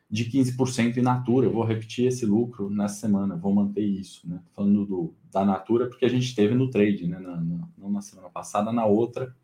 de 0.10 0.26
15% 0.26 0.98
em 0.98 1.02
Natura, 1.02 1.48
eu 1.48 1.52
vou 1.52 1.64
repetir 1.64 2.08
esse 2.08 2.26
lucro 2.26 2.70
nessa 2.70 2.96
semana, 2.96 3.36
vou 3.36 3.54
manter 3.54 3.84
isso, 3.84 4.28
né? 4.28 4.42
Falando 4.56 4.86
do, 4.86 5.14
da 5.32 5.44
Natura, 5.44 5.88
porque 5.88 6.06
a 6.06 6.10
gente 6.10 6.34
teve 6.34 6.56
no 6.56 6.70
trade, 6.70 7.08
né? 7.08 7.20
Na, 7.20 7.36
na, 7.36 7.68
não 7.78 7.90
na 7.92 8.02
semana 8.02 8.30
passada, 8.30 8.72
na 8.72 8.86
outra, 8.86 9.36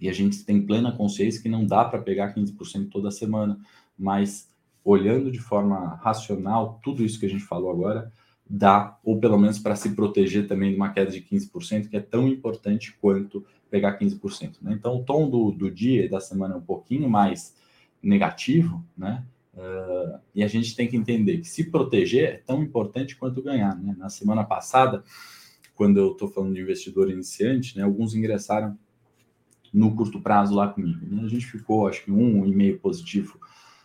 e 0.00 0.08
a 0.08 0.12
gente 0.12 0.44
tem 0.44 0.64
plena 0.64 0.92
consciência 0.92 1.42
que 1.42 1.48
não 1.48 1.66
dá 1.66 1.84
para 1.84 2.00
pegar 2.00 2.34
15% 2.34 2.88
toda 2.90 3.10
semana, 3.10 3.58
mas 3.98 4.50
olhando 4.84 5.30
de 5.30 5.38
forma 5.38 5.96
racional, 5.96 6.80
tudo 6.82 7.04
isso 7.04 7.18
que 7.18 7.26
a 7.26 7.28
gente 7.28 7.44
falou 7.44 7.70
agora, 7.70 8.12
dá, 8.52 8.98
ou 9.04 9.20
pelo 9.20 9.38
menos 9.38 9.60
para 9.60 9.76
se 9.76 9.90
proteger 9.90 10.48
também 10.48 10.70
de 10.70 10.76
uma 10.76 10.90
queda 10.90 11.12
de 11.12 11.22
15%, 11.22 11.88
que 11.88 11.96
é 11.96 12.00
tão 12.00 12.26
importante 12.26 12.92
quanto 13.00 13.46
pegar 13.70 13.96
15%. 13.96 14.56
Né? 14.60 14.72
Então, 14.72 14.96
o 14.96 15.04
tom 15.04 15.30
do, 15.30 15.52
do 15.52 15.70
dia 15.70 16.04
e 16.04 16.08
da 16.08 16.18
semana 16.18 16.54
é 16.54 16.56
um 16.58 16.62
pouquinho 16.62 17.08
mais 17.08 17.54
negativo, 18.02 18.84
né? 18.98 19.24
Uh, 19.52 20.18
e 20.34 20.42
a 20.42 20.48
gente 20.48 20.74
tem 20.74 20.88
que 20.88 20.96
entender 20.96 21.38
que 21.38 21.48
se 21.48 21.70
proteger 21.70 22.24
é 22.24 22.36
tão 22.38 22.62
importante 22.62 23.16
quanto 23.16 23.42
ganhar. 23.42 23.76
Né? 23.76 23.94
Na 23.98 24.08
semana 24.08 24.42
passada, 24.42 25.04
quando 25.74 25.98
eu 25.98 26.12
estou 26.12 26.28
falando 26.28 26.54
de 26.54 26.60
investidor 26.60 27.10
iniciante, 27.10 27.76
né, 27.76 27.84
alguns 27.84 28.14
ingressaram 28.14 28.78
no 29.72 29.94
curto 29.94 30.20
prazo 30.20 30.54
lá 30.54 30.68
comigo. 30.68 31.04
Né? 31.04 31.22
A 31.24 31.28
gente 31.28 31.46
ficou, 31.46 31.86
acho 31.86 32.04
que 32.04 32.10
um 32.10 32.46
e 32.46 32.54
meio 32.54 32.78
positivo 32.78 33.38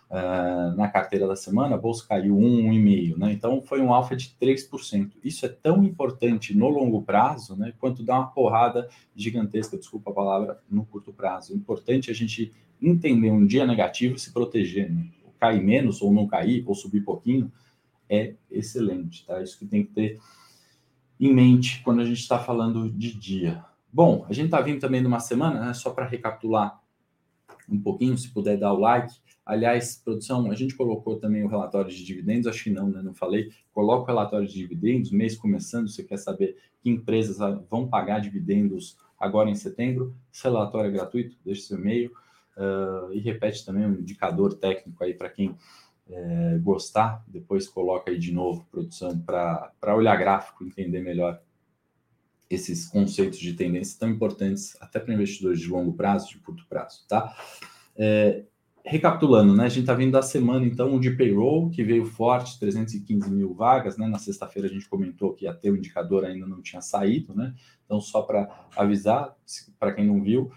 uh, 0.09 0.75
na 0.75 0.87
carteira 0.87 1.27
da 1.27 1.35
semana, 1.35 1.75
a 1.75 1.77
bolsa 1.77 2.05
caiu 2.07 2.35
1,5%, 2.35 3.17
né? 3.17 3.31
Então 3.31 3.61
foi 3.61 3.81
um 3.81 3.93
alfa 3.93 4.15
de 4.15 4.35
3%. 4.41 5.11
Isso 5.23 5.45
é 5.45 5.49
tão 5.49 5.83
importante 5.83 6.55
no 6.55 6.69
longo 6.69 7.01
prazo, 7.01 7.55
né? 7.55 7.73
Quanto 7.79 8.03
dar 8.03 8.19
uma 8.19 8.27
porrada 8.27 8.87
gigantesca, 9.15 9.77
desculpa 9.77 10.11
a 10.11 10.13
palavra, 10.13 10.59
no 10.69 10.85
curto 10.85 11.13
prazo. 11.13 11.53
O 11.53 11.57
importante 11.57 12.09
é 12.09 12.13
a 12.13 12.15
gente 12.15 12.51
entender 12.81 13.31
um 13.31 13.45
dia 13.45 13.65
negativo 13.65 14.15
e 14.15 14.19
se 14.19 14.31
proteger, 14.31 14.91
né? 14.91 15.07
Cair 15.39 15.63
menos 15.63 16.01
ou 16.01 16.13
não 16.13 16.27
cair, 16.27 16.63
ou 16.65 16.73
subir 16.73 17.01
pouquinho, 17.01 17.51
é 18.09 18.33
excelente, 18.49 19.25
tá? 19.25 19.41
Isso 19.41 19.57
que 19.57 19.65
tem 19.65 19.83
que 19.83 19.91
ter 19.91 20.19
em 21.19 21.33
mente 21.33 21.81
quando 21.83 22.01
a 22.01 22.05
gente 22.05 22.19
está 22.19 22.39
falando 22.39 22.89
de 22.89 23.13
dia. 23.13 23.63
Bom, 23.91 24.25
a 24.29 24.33
gente 24.33 24.45
está 24.45 24.59
vindo 24.61 24.79
também 24.79 25.01
numa 25.01 25.19
semana, 25.19 25.59
né? 25.59 25.73
Só 25.73 25.89
para 25.89 26.05
recapitular 26.05 26.81
um 27.69 27.79
pouquinho, 27.79 28.17
se 28.17 28.29
puder 28.29 28.57
dar 28.57 28.73
o 28.73 28.79
like. 28.79 29.13
Aliás, 29.45 30.01
produção, 30.03 30.49
a 30.49 30.55
gente 30.55 30.75
colocou 30.75 31.17
também 31.17 31.43
o 31.43 31.47
relatório 31.47 31.91
de 31.91 32.03
dividendos, 32.03 32.47
acho 32.47 32.63
que 32.63 32.69
não, 32.71 32.89
né? 32.89 33.01
Não 33.01 33.13
falei. 33.13 33.51
Coloca 33.71 34.03
o 34.03 34.05
relatório 34.05 34.47
de 34.47 34.53
dividendos, 34.53 35.11
mês 35.11 35.37
começando, 35.37 35.87
você 35.87 36.03
quer 36.03 36.17
saber 36.17 36.57
que 36.81 36.89
empresas 36.89 37.37
vão 37.69 37.87
pagar 37.87 38.19
dividendos 38.19 38.97
agora 39.19 39.49
em 39.49 39.55
setembro. 39.55 40.15
Esse 40.33 40.43
relatório 40.43 40.89
é 40.89 40.91
gratuito, 40.91 41.37
deixe 41.45 41.61
seu 41.61 41.77
e-mail. 41.77 42.11
Uh, 42.57 43.11
e 43.11 43.19
repete 43.19 43.65
também 43.65 43.85
um 43.85 43.93
indicador 43.93 44.53
técnico 44.53 45.03
aí 45.03 45.13
para 45.13 45.29
quem 45.29 45.55
é, 46.09 46.57
gostar, 46.59 47.23
depois 47.27 47.67
coloca 47.67 48.11
aí 48.11 48.19
de 48.19 48.31
novo, 48.31 48.65
produção, 48.71 49.17
para 49.19 49.95
olhar 49.95 50.15
gráfico, 50.17 50.63
entender 50.63 51.01
melhor 51.01 51.41
esses 52.49 52.87
conceitos 52.87 53.39
de 53.39 53.53
tendência 53.53 53.99
tão 53.99 54.09
importantes 54.09 54.77
até 54.79 54.99
para 54.99 55.13
investidores 55.13 55.59
de 55.59 55.67
longo 55.67 55.93
prazo, 55.93 56.29
de 56.29 56.37
curto 56.37 56.65
prazo, 56.69 57.05
tá? 57.07 57.35
É, 57.95 58.43
recapitulando, 58.85 59.55
né? 59.55 59.65
A 59.65 59.69
gente 59.69 59.81
está 59.81 59.95
vindo 59.95 60.11
da 60.11 60.21
semana, 60.21 60.65
então, 60.65 60.99
de 60.99 61.09
payroll, 61.09 61.71
que 61.71 61.83
veio 61.83 62.05
forte, 62.05 62.59
315 62.59 63.31
mil 63.31 63.53
vagas, 63.53 63.97
né? 63.97 64.07
Na 64.07 64.19
sexta-feira 64.19 64.67
a 64.67 64.71
gente 64.71 64.87
comentou 64.87 65.33
que 65.33 65.47
até 65.47 65.69
o 65.71 65.75
indicador 65.75 66.23
ainda 66.23 66.45
não 66.45 66.61
tinha 66.61 66.81
saído, 66.81 67.33
né? 67.33 67.55
Então, 67.83 67.99
só 67.99 68.21
para 68.21 68.67
avisar, 68.75 69.35
para 69.79 69.91
quem 69.91 70.05
não 70.05 70.21
viu, 70.21 70.51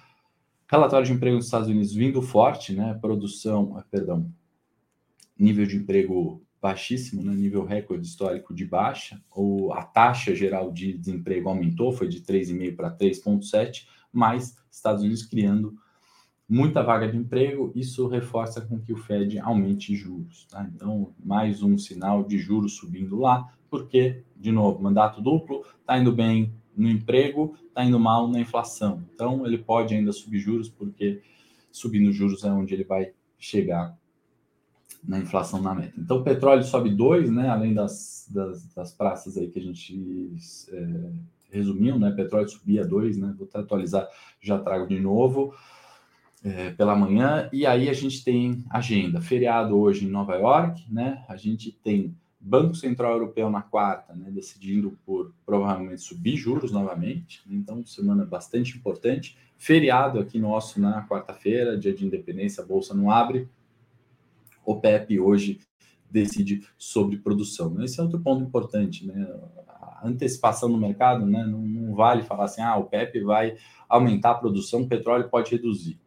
relatório 0.70 1.06
de 1.06 1.12
emprego 1.14 1.36
nos 1.36 1.46
Estados 1.46 1.68
Unidos 1.68 1.94
vindo 1.94 2.20
forte, 2.20 2.74
né? 2.74 2.98
Produção, 3.00 3.82
perdão, 3.90 4.30
nível 5.38 5.64
de 5.64 5.76
emprego 5.76 6.42
baixíssimo, 6.60 7.22
né? 7.22 7.32
nível 7.34 7.64
recorde 7.64 8.06
histórico 8.06 8.52
de 8.52 8.64
baixa, 8.66 9.22
ou 9.30 9.72
a 9.72 9.84
taxa 9.84 10.34
geral 10.34 10.72
de 10.72 10.92
desemprego 10.92 11.48
aumentou, 11.48 11.92
foi 11.92 12.08
de 12.08 12.20
3,5 12.20 12.76
para 12.76 12.90
3,7, 12.90 13.86
mas 14.12 14.56
Estados 14.70 15.02
Unidos 15.02 15.24
criando 15.24 15.76
muita 16.48 16.82
vaga 16.82 17.06
de 17.06 17.16
emprego, 17.16 17.70
isso 17.74 18.08
reforça 18.08 18.60
com 18.62 18.80
que 18.80 18.92
o 18.92 18.96
Fed 18.96 19.38
aumente 19.38 19.94
juros. 19.94 20.46
Tá? 20.50 20.68
Então, 20.74 21.12
mais 21.22 21.62
um 21.62 21.76
sinal 21.76 22.24
de 22.24 22.38
juros 22.38 22.76
subindo 22.76 23.18
lá, 23.18 23.52
porque, 23.68 24.22
de 24.34 24.50
novo, 24.50 24.82
mandato 24.82 25.20
duplo, 25.20 25.62
está 25.80 25.98
indo 25.98 26.10
bem 26.10 26.54
no 26.74 26.88
emprego, 26.88 27.54
está 27.68 27.84
indo 27.84 28.00
mal 28.00 28.26
na 28.28 28.40
inflação. 28.40 29.04
Então, 29.12 29.44
ele 29.44 29.58
pode 29.58 29.94
ainda 29.94 30.10
subir 30.10 30.38
juros, 30.38 30.70
porque 30.70 31.20
subindo 31.70 32.10
juros 32.12 32.42
é 32.44 32.50
onde 32.50 32.72
ele 32.72 32.84
vai 32.84 33.12
chegar 33.38 33.94
na 35.04 35.18
inflação 35.18 35.60
na 35.60 35.74
meta. 35.74 36.00
Então, 36.00 36.18
o 36.18 36.24
petróleo 36.24 36.64
sobe 36.64 36.90
2, 36.90 37.30
né, 37.30 37.48
além 37.48 37.74
das, 37.74 38.26
das, 38.30 38.72
das, 38.74 38.92
praças 38.92 39.36
aí 39.36 39.48
que 39.48 39.58
a 39.58 39.62
gente 39.62 40.32
é, 40.72 41.10
resumiu, 41.50 41.98
né, 41.98 42.10
petróleo 42.10 42.48
subia 42.48 42.86
2, 42.86 43.18
né, 43.18 43.34
vou 43.36 43.46
até 43.46 43.58
atualizar, 43.58 44.08
já 44.40 44.58
trago 44.58 44.88
de 44.88 44.98
novo 44.98 45.54
é, 46.44 46.70
pela 46.70 46.94
manhã, 46.94 47.48
e 47.52 47.66
aí 47.66 47.88
a 47.88 47.92
gente 47.92 48.24
tem 48.24 48.64
agenda, 48.70 49.20
feriado 49.20 49.78
hoje 49.78 50.06
em 50.06 50.10
Nova 50.10 50.36
York, 50.36 50.86
né, 50.92 51.24
a 51.28 51.36
gente 51.36 51.72
tem 51.72 52.14
Banco 52.40 52.74
Central 52.74 53.12
Europeu 53.12 53.50
na 53.50 53.62
quarta, 53.62 54.14
né, 54.14 54.30
decidindo 54.30 54.96
por 55.04 55.34
provavelmente 55.44 56.02
subir 56.02 56.36
juros 56.36 56.70
novamente, 56.70 57.42
então 57.50 57.84
semana 57.84 58.24
bastante 58.24 58.76
importante, 58.76 59.36
feriado 59.56 60.20
aqui 60.20 60.38
nosso 60.38 60.80
na 60.80 61.06
quarta-feira, 61.06 61.76
dia 61.76 61.92
de 61.92 62.06
independência, 62.06 62.62
a 62.62 62.66
bolsa 62.66 62.94
não 62.94 63.10
abre, 63.10 63.48
o 64.64 64.76
PEP 64.76 65.18
hoje 65.18 65.60
decide 66.10 66.66
sobre 66.76 67.16
produção. 67.18 67.82
Esse 67.82 68.00
é 68.00 68.02
outro 68.02 68.20
ponto 68.20 68.42
importante, 68.42 69.06
né? 69.06 69.28
A 69.66 70.06
antecipação 70.06 70.68
no 70.68 70.78
mercado, 70.78 71.26
né? 71.26 71.44
Não, 71.44 71.60
não, 71.60 71.94
vale 71.94 72.22
falar 72.22 72.44
assim, 72.44 72.60
ah, 72.60 72.76
o 72.76 72.84
PEP 72.84 73.20
vai 73.22 73.56
aumentar 73.88 74.32
a 74.32 74.34
produção, 74.34 74.82
o 74.82 74.88
petróleo 74.88 75.28
pode 75.28 75.50
reduzir. 75.50 75.98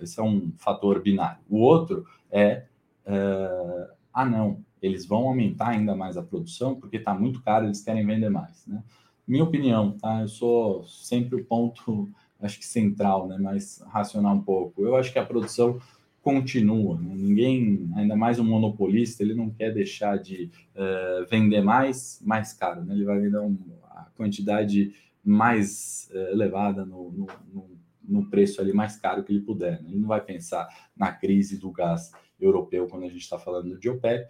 Esse 0.00 0.20
é 0.20 0.22
um 0.22 0.52
fator 0.56 1.00
binário. 1.02 1.40
O 1.48 1.58
outro 1.58 2.06
é, 2.30 2.64
é 3.06 3.90
ah, 4.12 4.24
não, 4.24 4.64
eles 4.82 5.06
vão 5.06 5.28
aumentar 5.28 5.68
ainda 5.68 5.94
mais 5.94 6.16
a 6.16 6.22
produção 6.22 6.74
porque 6.74 6.96
está 6.96 7.14
muito 7.14 7.42
caro, 7.42 7.66
eles 7.66 7.82
querem 7.82 8.04
vender 8.06 8.28
mais, 8.28 8.66
né? 8.66 8.82
Minha 9.26 9.44
opinião, 9.44 9.92
tá? 9.92 10.22
Eu 10.22 10.28
sou 10.28 10.84
sempre 10.84 11.36
o 11.36 11.44
ponto, 11.44 12.08
acho 12.40 12.58
que 12.58 12.64
central, 12.64 13.28
né? 13.28 13.36
Mais 13.36 13.84
racional 13.88 14.34
um 14.34 14.42
pouco. 14.42 14.82
Eu 14.82 14.96
acho 14.96 15.12
que 15.12 15.18
a 15.18 15.24
produção 15.24 15.78
continua. 16.22 16.98
Né? 16.98 17.14
Ninguém, 17.14 17.90
ainda 17.94 18.16
mais 18.16 18.38
um 18.38 18.44
monopolista, 18.44 19.22
ele 19.22 19.34
não 19.34 19.50
quer 19.50 19.72
deixar 19.72 20.18
de 20.18 20.50
uh, 20.74 21.26
vender 21.30 21.62
mais, 21.62 22.20
mais 22.24 22.52
caro. 22.52 22.84
Né? 22.84 22.94
Ele 22.94 23.04
vai 23.04 23.20
vender 23.20 23.38
um, 23.38 23.56
a 23.90 24.06
quantidade 24.16 24.92
mais 25.24 26.10
uh, 26.12 26.32
elevada 26.32 26.84
no, 26.84 27.10
no, 27.12 27.26
no, 27.52 27.77
no, 28.08 28.28
preço 28.28 28.60
ali 28.60 28.72
mais 28.72 28.96
caro 28.96 29.22
que 29.22 29.32
ele 29.32 29.42
puder. 29.42 29.82
Né? 29.82 29.90
Ele 29.90 30.00
não 30.00 30.08
vai 30.08 30.20
pensar 30.20 30.66
na 30.96 31.12
crise 31.12 31.58
do 31.58 31.70
gás 31.70 32.10
europeu 32.40 32.86
quando 32.86 33.04
a 33.04 33.08
gente 33.08 33.20
está 33.20 33.38
falando 33.38 33.78
de 33.78 33.88
OPEP. 33.88 34.28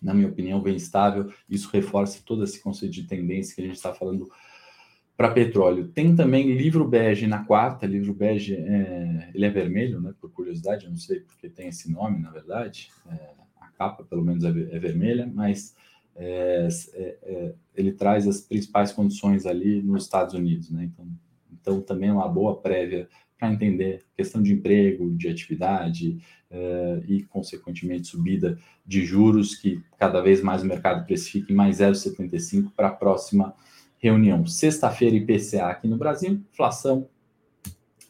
Na 0.00 0.14
minha 0.14 0.28
opinião, 0.28 0.60
bem 0.60 0.76
estável. 0.76 1.32
Isso 1.48 1.70
reforça 1.72 2.22
todo 2.24 2.42
esse 2.42 2.60
conceito 2.60 2.92
de 2.92 3.04
tendência 3.04 3.54
que 3.54 3.60
a 3.60 3.64
gente 3.64 3.76
está 3.76 3.94
falando 3.94 4.28
para 5.16 5.30
petróleo. 5.30 5.88
Tem 5.88 6.16
também 6.16 6.52
livro 6.56 6.86
bege 6.86 7.26
na 7.26 7.44
quarta, 7.44 7.86
livro 7.86 8.12
bege, 8.12 8.56
é, 8.56 9.30
ele 9.34 9.44
é 9.44 9.50
vermelho, 9.50 10.00
né? 10.00 10.12
Por 10.20 10.32
curiosidade, 10.32 10.84
eu 10.86 10.90
não 10.90 10.98
sei 10.98 11.20
porque 11.20 11.48
tem 11.48 11.68
esse 11.68 11.90
nome, 11.90 12.18
na 12.18 12.30
verdade. 12.30 12.90
É, 13.08 13.30
a 13.60 13.68
capa, 13.68 14.02
pelo 14.02 14.24
menos, 14.24 14.42
é, 14.42 14.48
é 14.48 14.78
vermelha, 14.78 15.30
mas 15.32 15.76
é, 16.16 16.68
é, 16.94 17.18
é, 17.22 17.54
ele 17.74 17.92
traz 17.92 18.26
as 18.26 18.40
principais 18.40 18.92
condições 18.92 19.46
ali 19.46 19.82
nos 19.82 20.04
Estados 20.04 20.34
Unidos, 20.34 20.70
né? 20.70 20.84
Então, 20.84 21.06
então 21.52 21.80
também 21.80 22.08
é 22.08 22.12
uma 22.12 22.28
boa 22.28 22.60
prévia 22.60 23.08
para 23.38 23.52
entender 23.52 24.04
questão 24.16 24.40
de 24.40 24.52
emprego, 24.52 25.10
de 25.16 25.28
atividade 25.28 26.18
e, 27.08 27.24
consequentemente, 27.24 28.06
subida 28.06 28.56
de 28.86 29.04
juros, 29.04 29.56
que 29.56 29.82
cada 29.98 30.20
vez 30.20 30.40
mais 30.40 30.62
o 30.62 30.66
mercado 30.66 31.04
precifica 31.04 31.52
em 31.52 31.56
mais 31.56 31.78
0,75 31.78 32.70
para 32.76 32.88
a 32.88 32.92
próxima 32.92 33.52
reunião 33.98 34.46
sexta-feira 34.46 35.16
IPCA 35.16 35.66
aqui 35.66 35.88
no 35.88 35.96
Brasil, 35.96 36.40
inflação 36.52 37.08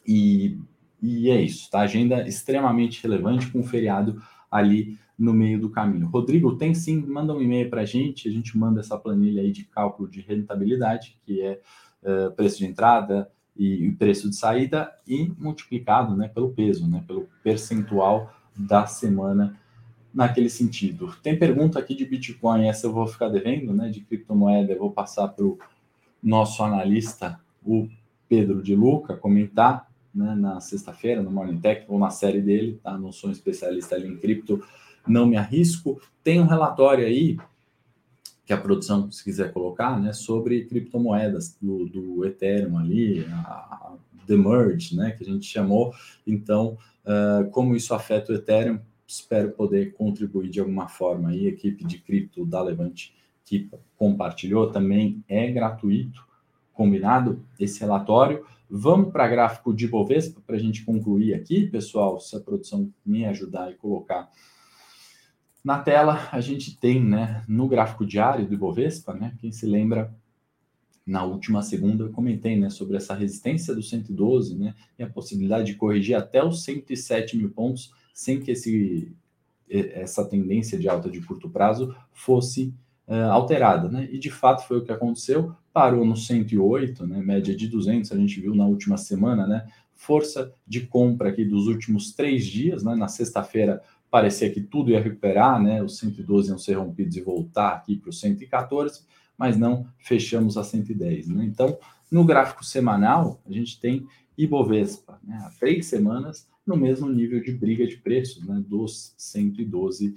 e, 0.05 0.57
e 1.01 1.29
é 1.29 1.41
isso, 1.41 1.69
tá? 1.69 1.81
Agenda 1.81 2.27
extremamente 2.27 3.01
relevante 3.01 3.49
com 3.51 3.59
o 3.59 3.63
feriado 3.63 4.21
ali 4.51 4.97
no 5.17 5.33
meio 5.33 5.59
do 5.59 5.69
caminho. 5.69 6.07
Rodrigo, 6.07 6.57
tem 6.57 6.73
sim, 6.73 6.97
manda 7.05 7.33
um 7.33 7.41
e-mail 7.41 7.69
para 7.69 7.81
a 7.81 7.85
gente, 7.85 8.27
a 8.27 8.31
gente 8.31 8.57
manda 8.57 8.79
essa 8.79 8.97
planilha 8.97 9.41
aí 9.41 9.51
de 9.51 9.63
cálculo 9.65 10.09
de 10.09 10.21
rentabilidade, 10.21 11.17
que 11.23 11.41
é 11.41 11.61
uh, 12.05 12.31
preço 12.31 12.59
de 12.59 12.65
entrada 12.65 13.29
e, 13.55 13.85
e 13.85 13.91
preço 13.91 14.29
de 14.29 14.35
saída, 14.35 14.91
e 15.07 15.31
multiplicado 15.37 16.15
né, 16.15 16.27
pelo 16.27 16.51
peso, 16.51 16.89
né, 16.89 17.03
pelo 17.07 17.27
percentual 17.43 18.33
da 18.55 18.85
semana 18.85 19.57
naquele 20.13 20.49
sentido. 20.49 21.15
Tem 21.23 21.37
pergunta 21.37 21.79
aqui 21.79 21.95
de 21.95 22.05
Bitcoin, 22.05 22.67
essa 22.67 22.85
eu 22.85 22.93
vou 22.93 23.07
ficar 23.07 23.29
devendo, 23.29 23.73
né? 23.73 23.89
De 23.89 24.01
criptomoeda, 24.01 24.71
eu 24.71 24.79
vou 24.79 24.91
passar 24.91 25.27
para 25.29 25.43
o 25.43 25.57
nosso 26.21 26.63
analista, 26.63 27.39
o 27.65 27.89
Pedro 28.29 28.61
de 28.61 28.75
Luca, 28.75 29.17
comentar 29.17 29.89
né, 30.13 30.35
na 30.35 30.59
sexta-feira, 30.59 31.23
no 31.23 31.31
Morning 31.31 31.59
Tech, 31.59 31.85
ou 31.87 31.97
na 31.97 32.11
série 32.11 32.41
dele, 32.41 32.79
tá? 32.83 32.95
Não 32.97 33.11
sou 33.11 33.29
um 33.29 33.33
especialista 33.33 33.95
ali 33.95 34.07
em 34.07 34.17
cripto, 34.17 34.63
não 35.07 35.25
me 35.25 35.35
arrisco. 35.35 35.99
Tem 36.23 36.39
um 36.39 36.45
relatório 36.45 37.05
aí, 37.05 37.37
que 38.45 38.53
a 38.53 38.57
produção, 38.57 39.09
se 39.11 39.23
quiser 39.23 39.53
colocar, 39.53 39.99
né, 39.99 40.11
sobre 40.11 40.65
criptomoedas 40.65 41.57
do, 41.61 41.85
do 41.85 42.25
Ethereum 42.25 42.77
ali, 42.77 43.25
a, 43.31 43.47
a 43.47 43.93
The 44.27 44.35
Merge, 44.35 44.95
né, 44.95 45.11
que 45.11 45.23
a 45.23 45.25
gente 45.25 45.45
chamou. 45.45 45.93
Então, 46.27 46.77
uh, 47.05 47.49
como 47.51 47.75
isso 47.75 47.93
afeta 47.93 48.31
o 48.31 48.35
Ethereum, 48.35 48.79
espero 49.07 49.51
poder 49.51 49.93
contribuir 49.93 50.49
de 50.49 50.59
alguma 50.59 50.87
forma 50.87 51.29
aí, 51.29 51.47
equipe 51.47 51.85
de 51.85 51.99
cripto 51.99 52.45
da 52.45 52.61
Levante 52.61 53.13
que 53.45 53.69
compartilhou, 53.97 54.71
também 54.71 55.23
é 55.27 55.51
gratuito, 55.51 56.25
combinado 56.73 57.45
esse 57.59 57.79
relatório. 57.81 58.45
Vamos 58.69 59.11
para 59.11 59.27
gráfico 59.27 59.73
de 59.73 59.87
Bovespa 59.87 60.41
para 60.45 60.55
a 60.55 60.59
gente 60.59 60.83
concluir 60.83 61.33
aqui, 61.33 61.67
pessoal, 61.67 62.19
se 62.19 62.35
a 62.35 62.39
produção 62.39 62.91
me 63.05 63.25
ajudar 63.25 63.71
e 63.71 63.75
colocar 63.75 64.29
na 65.63 65.79
tela, 65.79 66.27
a 66.31 66.41
gente 66.41 66.77
tem, 66.77 67.03
né, 67.03 67.43
no 67.47 67.67
gráfico 67.67 68.05
diário 68.05 68.45
do 68.45 68.53
Ibovespa, 68.53 69.13
né, 69.13 69.33
quem 69.39 69.51
se 69.51 69.65
lembra, 69.65 70.13
na 71.05 71.23
última 71.23 71.61
segunda 71.61 72.03
eu 72.03 72.11
comentei, 72.11 72.57
né, 72.57 72.69
sobre 72.69 72.97
essa 72.97 73.13
resistência 73.13 73.73
do 73.73 73.81
112, 73.81 74.57
né, 74.57 74.75
e 74.97 75.03
a 75.03 75.09
possibilidade 75.09 75.65
de 75.65 75.75
corrigir 75.75 76.15
até 76.15 76.43
os 76.43 76.63
107 76.63 77.37
mil 77.37 77.49
pontos, 77.49 77.91
sem 78.13 78.39
que 78.39 78.51
esse 78.51 79.11
essa 79.69 80.23
tendência 80.23 80.77
de 80.77 80.87
alta 80.87 81.09
de 81.09 81.19
curto 81.21 81.49
prazo 81.49 81.95
fosse 82.11 82.73
uh, 83.07 83.31
alterada, 83.31 83.89
né? 83.89 84.07
E 84.11 84.19
de 84.19 84.29
fato 84.29 84.67
foi 84.67 84.77
o 84.77 84.83
que 84.83 84.91
aconteceu, 84.91 85.55
parou 85.71 86.05
no 86.05 86.15
108, 86.15 87.07
né? 87.07 87.21
Média 87.21 87.55
de 87.55 87.67
200, 87.67 88.11
a 88.11 88.15
gente 88.15 88.39
viu 88.39 88.53
na 88.53 88.65
última 88.65 88.97
semana, 88.97 89.47
né? 89.47 89.67
Força 89.95 90.53
de 90.67 90.81
compra 90.81 91.29
aqui 91.29 91.43
dos 91.43 91.67
últimos 91.67 92.13
três 92.13 92.45
dias, 92.45 92.83
né? 92.83 92.95
Na 92.95 93.07
sexta-feira 93.07 93.81
parecia 94.13 94.47
que 94.51 94.61
tudo 94.61 94.91
ia 94.91 95.01
recuperar, 95.01 95.59
né? 95.59 95.81
Os 95.81 95.97
112 95.97 96.49
iam 96.49 96.59
ser 96.59 96.75
rompidos 96.75 97.17
e 97.17 97.21
voltar 97.21 97.69
aqui 97.69 97.95
para 97.95 98.11
os 98.11 98.19
114, 98.19 99.01
mas 99.35 99.57
não 99.57 99.87
fechamos 99.97 100.55
a 100.55 100.63
110, 100.63 101.29
né? 101.29 101.43
Então, 101.45 101.75
no 102.11 102.23
gráfico 102.23 102.63
semanal, 102.63 103.41
a 103.43 103.51
gente 103.51 103.79
tem 103.79 104.05
Ibovespa, 104.37 105.19
né? 105.23 105.41
Há 105.43 105.49
três 105.59 105.87
semanas 105.87 106.47
no 106.63 106.77
mesmo 106.77 107.09
nível 107.09 107.41
de 107.41 107.53
briga 107.53 107.87
de 107.87 107.97
preços, 107.97 108.45
né? 108.45 108.63
Dos 108.67 109.15
112 109.17 110.15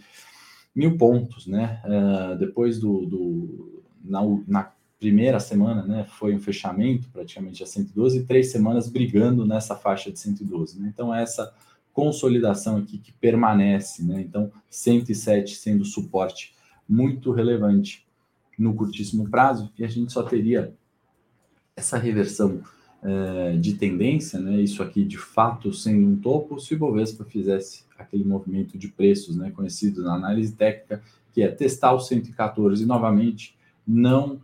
mil 0.75 0.99
pontos, 0.99 1.47
né? 1.47 1.81
Uh, 1.87 2.37
depois 2.39 2.79
do, 2.79 3.07
do 3.07 3.83
na, 4.05 4.21
na, 4.47 4.73
primeira 4.99 5.41
semana, 5.41 5.87
né? 5.87 6.05
Foi 6.05 6.35
um 6.35 6.41
fechamento 6.41 7.09
praticamente 7.09 7.63
a 7.63 7.67
112 7.67 8.19
e 8.19 8.25
três 8.25 8.53
semanas 8.53 8.91
brigando 8.91 9.47
nessa 9.47 9.75
faixa 9.75 10.13
de 10.13 10.19
112, 10.19 10.79
né? 10.79 10.91
Então 10.93 11.15
essa 11.15 11.51
consolidação 11.97 12.77
aqui 12.77 12.99
que 12.99 13.11
permanece, 13.11 14.05
né? 14.05 14.21
Então 14.21 14.53
107 14.69 15.57
sendo 15.57 15.83
suporte 15.83 16.55
muito 16.87 17.33
relevante 17.33 18.07
no 18.59 18.75
curtíssimo 18.75 19.27
prazo 19.31 19.73
e 19.79 19.83
a 19.83 19.89
gente 19.89 20.13
só 20.13 20.23
teria 20.23 20.75
essa 21.75 21.97
reversão 21.97 22.61
é, 23.03 23.57
de 23.57 23.75
tendência, 23.75 24.39
né, 24.39 24.61
isso 24.61 24.83
aqui 24.83 25.05
de 25.05 25.17
fato 25.17 25.73
sendo 25.73 26.07
um 26.07 26.17
topo, 26.17 26.59
se 26.59 26.75
o 26.75 26.79
Bovespa 26.79 27.25
fizesse 27.25 27.85
aquele 27.99 28.25
movimento 28.25 28.77
de 28.77 28.89
preços, 28.89 29.37
né, 29.37 29.51
conhecido 29.51 30.03
na 30.03 30.15
análise 30.15 30.55
técnica, 30.55 31.03
que 31.33 31.43
é 31.43 31.49
testar 31.49 31.93
o 31.93 32.01
114 32.01 32.83
e 32.83 32.87
novamente 32.87 33.57
não 33.87 34.41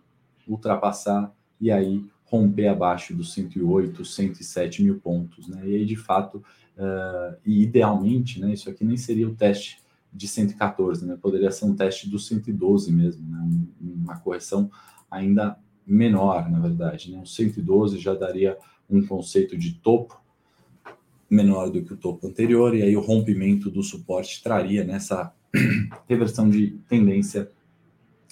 ultrapassar 0.48 1.34
e 1.60 1.70
aí 1.70 2.04
romper 2.24 2.68
abaixo 2.68 3.14
dos 3.14 3.32
108, 3.34 4.04
107 4.04 4.82
mil 4.82 4.98
pontos, 5.00 5.48
né, 5.48 5.62
e 5.66 5.76
aí 5.76 5.84
de 5.84 5.96
fato, 5.96 6.42
uh, 6.76 7.36
e 7.44 7.62
idealmente, 7.62 8.40
né, 8.40 8.52
isso 8.52 8.68
aqui 8.68 8.84
nem 8.84 8.96
seria 8.96 9.28
o 9.28 9.34
teste 9.34 9.80
de 10.12 10.28
114, 10.28 11.06
né, 11.06 11.16
poderia 11.20 11.50
ser 11.50 11.64
um 11.64 11.74
teste 11.74 12.08
do 12.08 12.18
112 12.18 12.92
mesmo, 12.92 13.28
né, 13.28 13.66
uma 13.80 14.18
correção 14.18 14.70
ainda 15.10 15.58
menor, 15.86 16.50
na 16.50 16.58
verdade. 16.58 17.10
Né? 17.10 17.20
O 17.20 17.26
112 17.26 17.98
já 17.98 18.14
daria 18.14 18.56
um 18.88 19.06
conceito 19.06 19.56
de 19.56 19.74
topo 19.74 20.20
menor 21.28 21.70
do 21.70 21.82
que 21.82 21.94
o 21.94 21.96
topo 21.96 22.26
anterior, 22.26 22.74
e 22.74 22.82
aí 22.82 22.96
o 22.96 23.00
rompimento 23.00 23.70
do 23.70 23.82
suporte 23.82 24.42
traria 24.42 24.84
nessa 24.84 25.32
reversão 26.06 26.48
de 26.48 26.78
tendência 26.88 27.50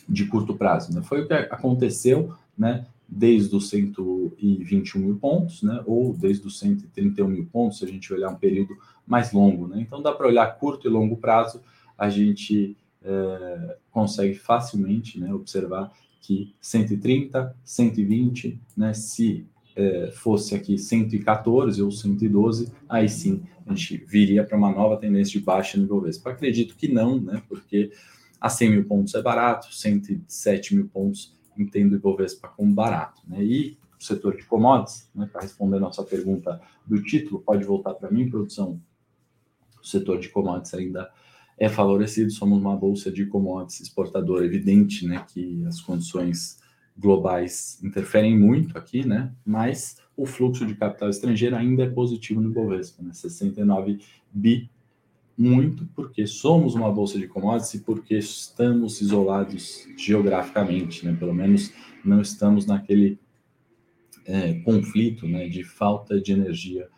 de 0.07 0.27
curto 0.27 0.55
prazo. 0.55 0.93
Né? 0.95 1.03
Foi 1.03 1.23
o 1.23 1.27
que 1.27 1.33
aconteceu 1.33 2.35
né, 2.57 2.87
desde 3.11 3.57
os 3.57 3.69
121 3.69 5.01
mil 5.01 5.17
pontos, 5.17 5.63
né, 5.63 5.83
ou 5.85 6.15
desde 6.15 6.47
os 6.47 6.59
131 6.59 7.27
mil 7.27 7.47
pontos, 7.47 7.79
se 7.79 7.85
a 7.85 7.89
gente 7.89 8.13
olhar 8.13 8.31
um 8.31 8.37
período 8.37 8.77
mais 9.07 9.33
longo. 9.33 9.67
Né? 9.67 9.81
Então 9.81 10.01
dá 10.01 10.13
para 10.13 10.29
olhar 10.29 10.47
curto 10.59 10.87
e 10.87 10.91
longo 10.91 11.17
prazo, 11.17 11.61
a 11.99 12.09
gente 12.09 12.77
é, 13.03 13.77
consegue 13.91 14.35
facilmente 14.35 15.19
né, 15.19 15.35
observar 15.35 15.93
que 16.21 16.55
130, 16.61 17.57
120, 17.65 18.61
né? 18.77 18.93
Se 18.93 19.47
é, 19.75 20.11
fosse 20.13 20.55
aqui 20.55 20.77
114 20.77 21.83
ou 21.83 21.91
112, 21.91 22.73
aí 22.89 23.09
sim 23.09 23.43
a 23.67 23.71
gente 23.71 24.05
viria 24.07 24.45
para 24.45 24.57
uma 24.57 24.71
nova 24.71 24.97
tendência 24.97 25.39
de 25.39 25.45
baixa 25.45 25.79
no 25.79 25.85
Ibovespa. 25.85 26.31
Acredito 26.31 26.77
que 26.77 26.89
não, 26.89 27.21
né? 27.21 27.43
Porque 27.49 27.91
a 28.41 28.49
100 28.49 28.71
mil 28.71 28.85
pontos 28.85 29.15
é 29.15 29.23
barato, 29.23 29.75
107 29.75 30.75
mil 30.75 30.89
pontos 30.89 31.35
entendo 31.63 31.93
o 31.93 31.97
Ibovespa 31.97 32.49
como 32.49 32.75
barato, 32.75 33.23
né? 33.27 33.43
E 33.45 33.79
o 33.99 34.03
setor 34.03 34.37
de 34.37 34.45
commodities, 34.45 35.11
né, 35.15 35.29
para 35.31 35.43
responder 35.43 35.77
a 35.77 35.81
nossa 35.81 36.03
pergunta 36.03 36.61
do 36.87 37.03
título, 37.03 37.41
pode 37.41 37.65
voltar 37.65 37.95
para 37.95 38.11
mim, 38.11 38.31
produção. 38.31 38.81
O 39.81 39.87
setor 39.87 40.19
de 40.19 40.29
commodities 40.31 40.73
ainda 40.75 41.11
é 41.59 41.69
favorecido, 41.69 42.31
somos 42.31 42.59
uma 42.59 42.75
bolsa 42.75 43.13
de 43.13 43.27
commodities 43.27 43.81
exportadora, 43.81 44.45
evidente, 44.45 45.07
né, 45.07 45.25
que 45.29 45.63
as 45.67 45.81
condições 45.81 46.59
globais 46.97 47.83
interferem 47.83 48.39
muito 48.39 48.77
aqui, 48.77 49.07
né, 49.07 49.33
mas 49.45 49.99
o 50.17 50.25
fluxo 50.25 50.65
de 50.67 50.75
capital 50.75 51.11
estrangeiro 51.11 51.57
ainda 51.57 51.83
é 51.83 51.91
positivo 51.91 52.41
no 52.41 52.51
Bovespa, 52.51 53.03
né, 53.03 53.13
69 53.13 54.01
bi, 54.33 54.71
muito 55.41 55.87
porque 55.95 56.27
somos 56.27 56.75
uma 56.75 56.93
bolsa 56.93 57.19
de 57.19 57.27
commodities 57.27 57.75
e 57.75 57.81
porque 57.81 58.19
estamos 58.19 59.01
isolados 59.01 59.89
geograficamente, 59.97 61.07
né, 61.07 61.17
pelo 61.19 61.35
menos 61.35 61.73
não 62.05 62.21
estamos 62.21 62.67
naquele 62.67 63.19
é, 64.27 64.55
conflito, 64.61 65.27
né, 65.27 65.49
de 65.49 65.65
falta 65.65 66.21
de 66.21 66.33
energia 66.33 66.89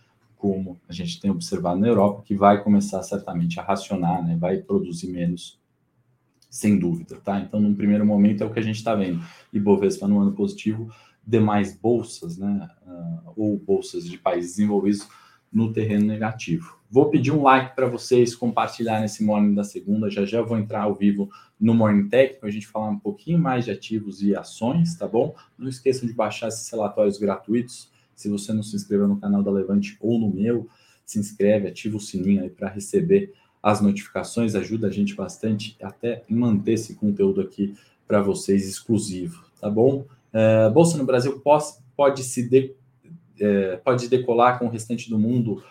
como 0.43 0.77
a 0.89 0.93
gente 0.93 1.21
tem 1.21 1.31
observado 1.31 1.79
na 1.79 1.87
Europa, 1.87 2.25
que 2.25 2.35
vai 2.35 2.65
começar 2.65 3.01
certamente 3.05 3.61
a 3.61 3.63
racionar, 3.63 4.27
né? 4.27 4.37
vai 4.37 4.57
produzir 4.57 5.07
menos, 5.07 5.61
sem 6.51 6.77
dúvida. 6.77 7.21
Tá? 7.21 7.39
Então, 7.39 7.61
num 7.61 7.77
primeiro 7.77 8.05
momento, 8.05 8.43
é 8.43 8.47
o 8.47 8.53
que 8.53 8.59
a 8.59 8.63
gente 8.63 8.75
está 8.75 8.93
vendo. 8.93 9.23
E 9.53 9.61
Bovespa 9.61 10.09
no 10.09 10.19
ano 10.19 10.33
positivo, 10.33 10.93
demais 11.25 11.79
bolsas, 11.79 12.39
né? 12.39 12.69
Uh, 12.85 13.33
ou 13.37 13.57
bolsas 13.57 14.05
de 14.05 14.19
países 14.19 14.57
desenvolvidos, 14.57 15.07
no 15.53 15.73
terreno 15.73 16.07
negativo. 16.07 16.77
Vou 16.93 17.09
pedir 17.09 17.33
um 17.33 17.43
like 17.43 17.75
para 17.75 17.87
vocês 17.87 18.35
compartilhar 18.35 19.01
nesse 19.01 19.25
morning 19.25 19.55
da 19.55 19.65
segunda. 19.65 20.11
Já 20.11 20.27
já 20.27 20.43
vou 20.43 20.59
entrar 20.59 20.83
ao 20.83 20.95
vivo 20.95 21.31
no 21.59 21.73
Morning 21.73 22.07
Tech 22.07 22.39
para 22.39 22.51
a 22.51 22.53
gente 22.53 22.67
falar 22.67 22.91
um 22.91 22.99
pouquinho 22.99 23.39
mais 23.39 23.65
de 23.65 23.71
ativos 23.71 24.23
e 24.23 24.37
ações, 24.37 24.95
tá 24.95 25.09
bom? 25.09 25.35
Não 25.57 25.71
esqueçam 25.71 26.07
de 26.07 26.13
baixar 26.13 26.49
esses 26.49 26.69
relatórios 26.69 27.17
gratuitos 27.17 27.91
se 28.15 28.29
você 28.29 28.53
não 28.53 28.63
se 28.63 28.77
inscreveu 28.77 29.09
no 29.09 29.19
canal 29.19 29.43
da 29.43 29.51
Levante 29.51 29.97
ou 30.03 30.21
no 30.21 30.29
meu, 30.29 30.69
se 31.03 31.19
inscreve, 31.19 31.67
ativa 31.67 31.97
o 31.97 32.01
sininho 32.01 32.43
aí 32.43 32.51
para 32.51 32.69
receber 32.69 33.33
as 33.63 33.81
notificações, 33.81 34.55
ajuda 34.55 34.89
a 34.89 34.91
gente 34.91 35.15
bastante 35.15 35.75
até 35.83 36.23
manter 36.29 36.73
esse 36.73 36.95
conteúdo 36.95 37.41
aqui 37.41 37.75
para 38.07 38.21
vocês 38.21 38.69
exclusivo, 38.69 39.43
tá 39.59 39.71
bom? 39.71 40.05
É, 40.31 40.69
Bolsa 40.69 40.99
no 40.99 41.07
Brasil 41.07 41.41
pode, 41.41 41.65
pode 41.97 42.23
se 42.23 42.47
de, 42.47 42.75
é, 43.41 43.77
pode 43.79 44.11
decolar 44.11 44.59
com 44.59 44.67
o 44.67 44.71
restante 44.71 45.09
do 45.09 45.19
mundo 45.19 45.63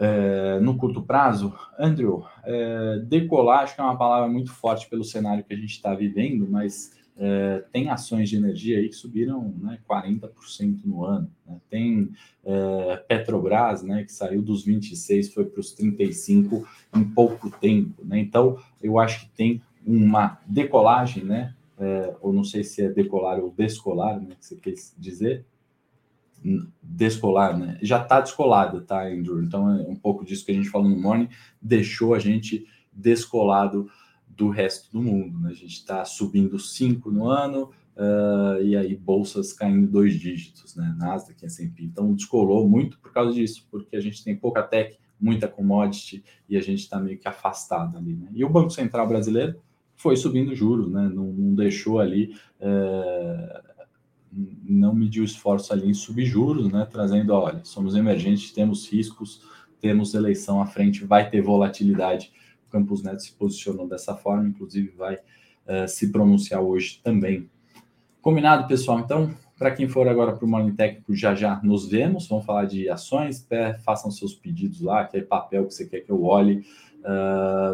é, 0.00 0.58
no 0.60 0.76
curto 0.76 1.02
prazo? 1.02 1.54
Andrew, 1.78 2.24
é, 2.42 2.98
decolar 3.06 3.60
acho 3.60 3.74
que 3.74 3.80
é 3.80 3.84
uma 3.84 3.98
palavra 3.98 4.28
muito 4.28 4.50
forte 4.50 4.88
pelo 4.88 5.04
cenário 5.04 5.44
que 5.44 5.52
a 5.52 5.56
gente 5.56 5.72
está 5.72 5.94
vivendo, 5.94 6.48
mas 6.48 6.98
é, 7.22 7.62
tem 7.70 7.90
ações 7.90 8.30
de 8.30 8.36
energia 8.36 8.78
aí 8.78 8.88
que 8.88 8.94
subiram 8.94 9.54
né, 9.60 9.78
40% 9.86 10.80
no 10.86 11.04
ano. 11.04 11.30
Né? 11.46 11.60
Tem 11.68 12.08
é, 12.42 12.96
Petrobras, 13.06 13.82
né, 13.82 14.04
que 14.04 14.12
saiu 14.12 14.40
dos 14.40 14.64
26, 14.64 15.34
foi 15.34 15.44
para 15.44 15.60
os 15.60 15.72
35 15.72 16.66
em 16.96 17.04
pouco 17.04 17.50
tempo. 17.50 18.02
Né? 18.02 18.20
Então, 18.20 18.58
eu 18.82 18.98
acho 18.98 19.20
que 19.20 19.28
tem 19.36 19.60
uma 19.86 20.38
decolagem, 20.46 21.24
né? 21.24 21.54
É, 21.78 22.14
ou 22.20 22.30
não 22.30 22.44
sei 22.44 22.62
se 22.62 22.82
é 22.82 22.90
decolar 22.90 23.38
ou 23.38 23.50
descolar, 23.56 24.20
né, 24.20 24.34
que 24.38 24.44
você 24.44 24.56
quis 24.56 24.94
dizer, 24.98 25.46
descolar, 26.82 27.58
né? 27.58 27.78
Já 27.82 28.02
está 28.02 28.20
descolada, 28.20 28.80
tá, 28.80 29.06
Andrew? 29.06 29.42
Então 29.42 29.70
é 29.70 29.82
um 29.82 29.96
pouco 29.96 30.24
disso 30.24 30.44
que 30.44 30.52
a 30.52 30.54
gente 30.54 30.68
falou 30.68 30.88
no 30.88 31.00
morning, 31.00 31.28
deixou 31.60 32.14
a 32.14 32.18
gente 32.18 32.66
descolado 32.92 33.88
do 34.28 34.48
resto 34.48 34.90
do 34.90 35.02
mundo. 35.02 35.38
Né? 35.38 35.50
A 35.50 35.54
gente 35.54 35.74
está 35.74 36.04
subindo 36.04 36.58
5 36.58 37.10
no 37.10 37.28
ano 37.28 37.70
uh, 37.96 38.62
e 38.62 38.76
aí 38.76 38.96
bolsas 38.96 39.52
caindo 39.52 39.86
dois 39.86 40.18
dígitos, 40.18 40.74
né? 40.74 40.94
Nasdaq 40.98 41.44
S&P. 41.44 41.84
Então 41.84 42.14
descolou 42.14 42.68
muito 42.68 42.98
por 42.98 43.12
causa 43.12 43.32
disso, 43.32 43.66
porque 43.70 43.96
a 43.96 44.00
gente 44.00 44.24
tem 44.24 44.34
pouca 44.34 44.62
tech, 44.62 44.98
muita 45.20 45.46
commodity 45.46 46.24
e 46.48 46.56
a 46.56 46.62
gente 46.62 46.80
está 46.80 46.98
meio 46.98 47.18
que 47.18 47.28
afastado 47.28 47.98
ali. 47.98 48.16
Né? 48.16 48.28
E 48.32 48.44
o 48.44 48.48
Banco 48.48 48.70
Central 48.70 49.06
brasileiro 49.06 49.60
foi 49.94 50.16
subindo 50.16 50.54
juros, 50.54 50.90
né? 50.90 51.10
não, 51.14 51.26
não 51.26 51.54
deixou 51.54 52.00
ali, 52.00 52.34
uh, 52.58 53.69
não 54.32 54.94
mediu 54.94 55.24
esforço 55.24 55.72
ali 55.72 55.88
em 55.88 55.94
subir 55.94 56.26
juros, 56.26 56.70
né? 56.70 56.86
trazendo, 56.90 57.32
olha, 57.32 57.60
somos 57.64 57.94
emergentes, 57.94 58.52
temos 58.52 58.90
riscos, 58.90 59.42
temos 59.80 60.14
eleição 60.14 60.60
à 60.60 60.66
frente, 60.66 61.04
vai 61.04 61.28
ter 61.28 61.40
volatilidade 61.40 62.32
Campos 62.70 63.02
Neto 63.02 63.20
se 63.20 63.32
posicionou 63.32 63.86
dessa 63.86 64.14
forma, 64.14 64.48
inclusive 64.48 64.94
vai 64.96 65.16
uh, 65.16 65.88
se 65.88 66.10
pronunciar 66.10 66.62
hoje 66.62 67.00
também. 67.02 67.50
Combinado, 68.22 68.66
pessoal? 68.68 69.00
Então, 69.00 69.34
para 69.58 69.72
quem 69.72 69.88
for 69.88 70.08
agora 70.08 70.32
para 70.32 70.44
o 70.44 70.48
Morning 70.48 70.74
Técnico, 70.74 71.14
já 71.14 71.34
já 71.34 71.60
nos 71.62 71.88
vemos. 71.88 72.28
Vamos 72.28 72.46
falar 72.46 72.64
de 72.64 72.88
ações, 72.88 73.46
façam 73.84 74.10
seus 74.10 74.34
pedidos 74.34 74.80
lá, 74.80 75.02
aquele 75.02 75.24
papel 75.24 75.66
que 75.66 75.74
você 75.74 75.86
quer 75.86 76.00
que 76.00 76.10
eu 76.10 76.24
olhe. 76.24 76.64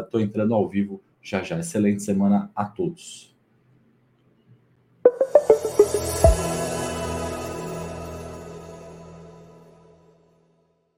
Estou 0.03 0.19
uh, 0.19 0.23
entrando 0.23 0.53
ao 0.53 0.67
vivo 0.67 1.01
já 1.21 1.43
já. 1.43 1.59
Excelente 1.59 2.01
semana 2.03 2.51
a 2.55 2.65
todos. 2.65 3.36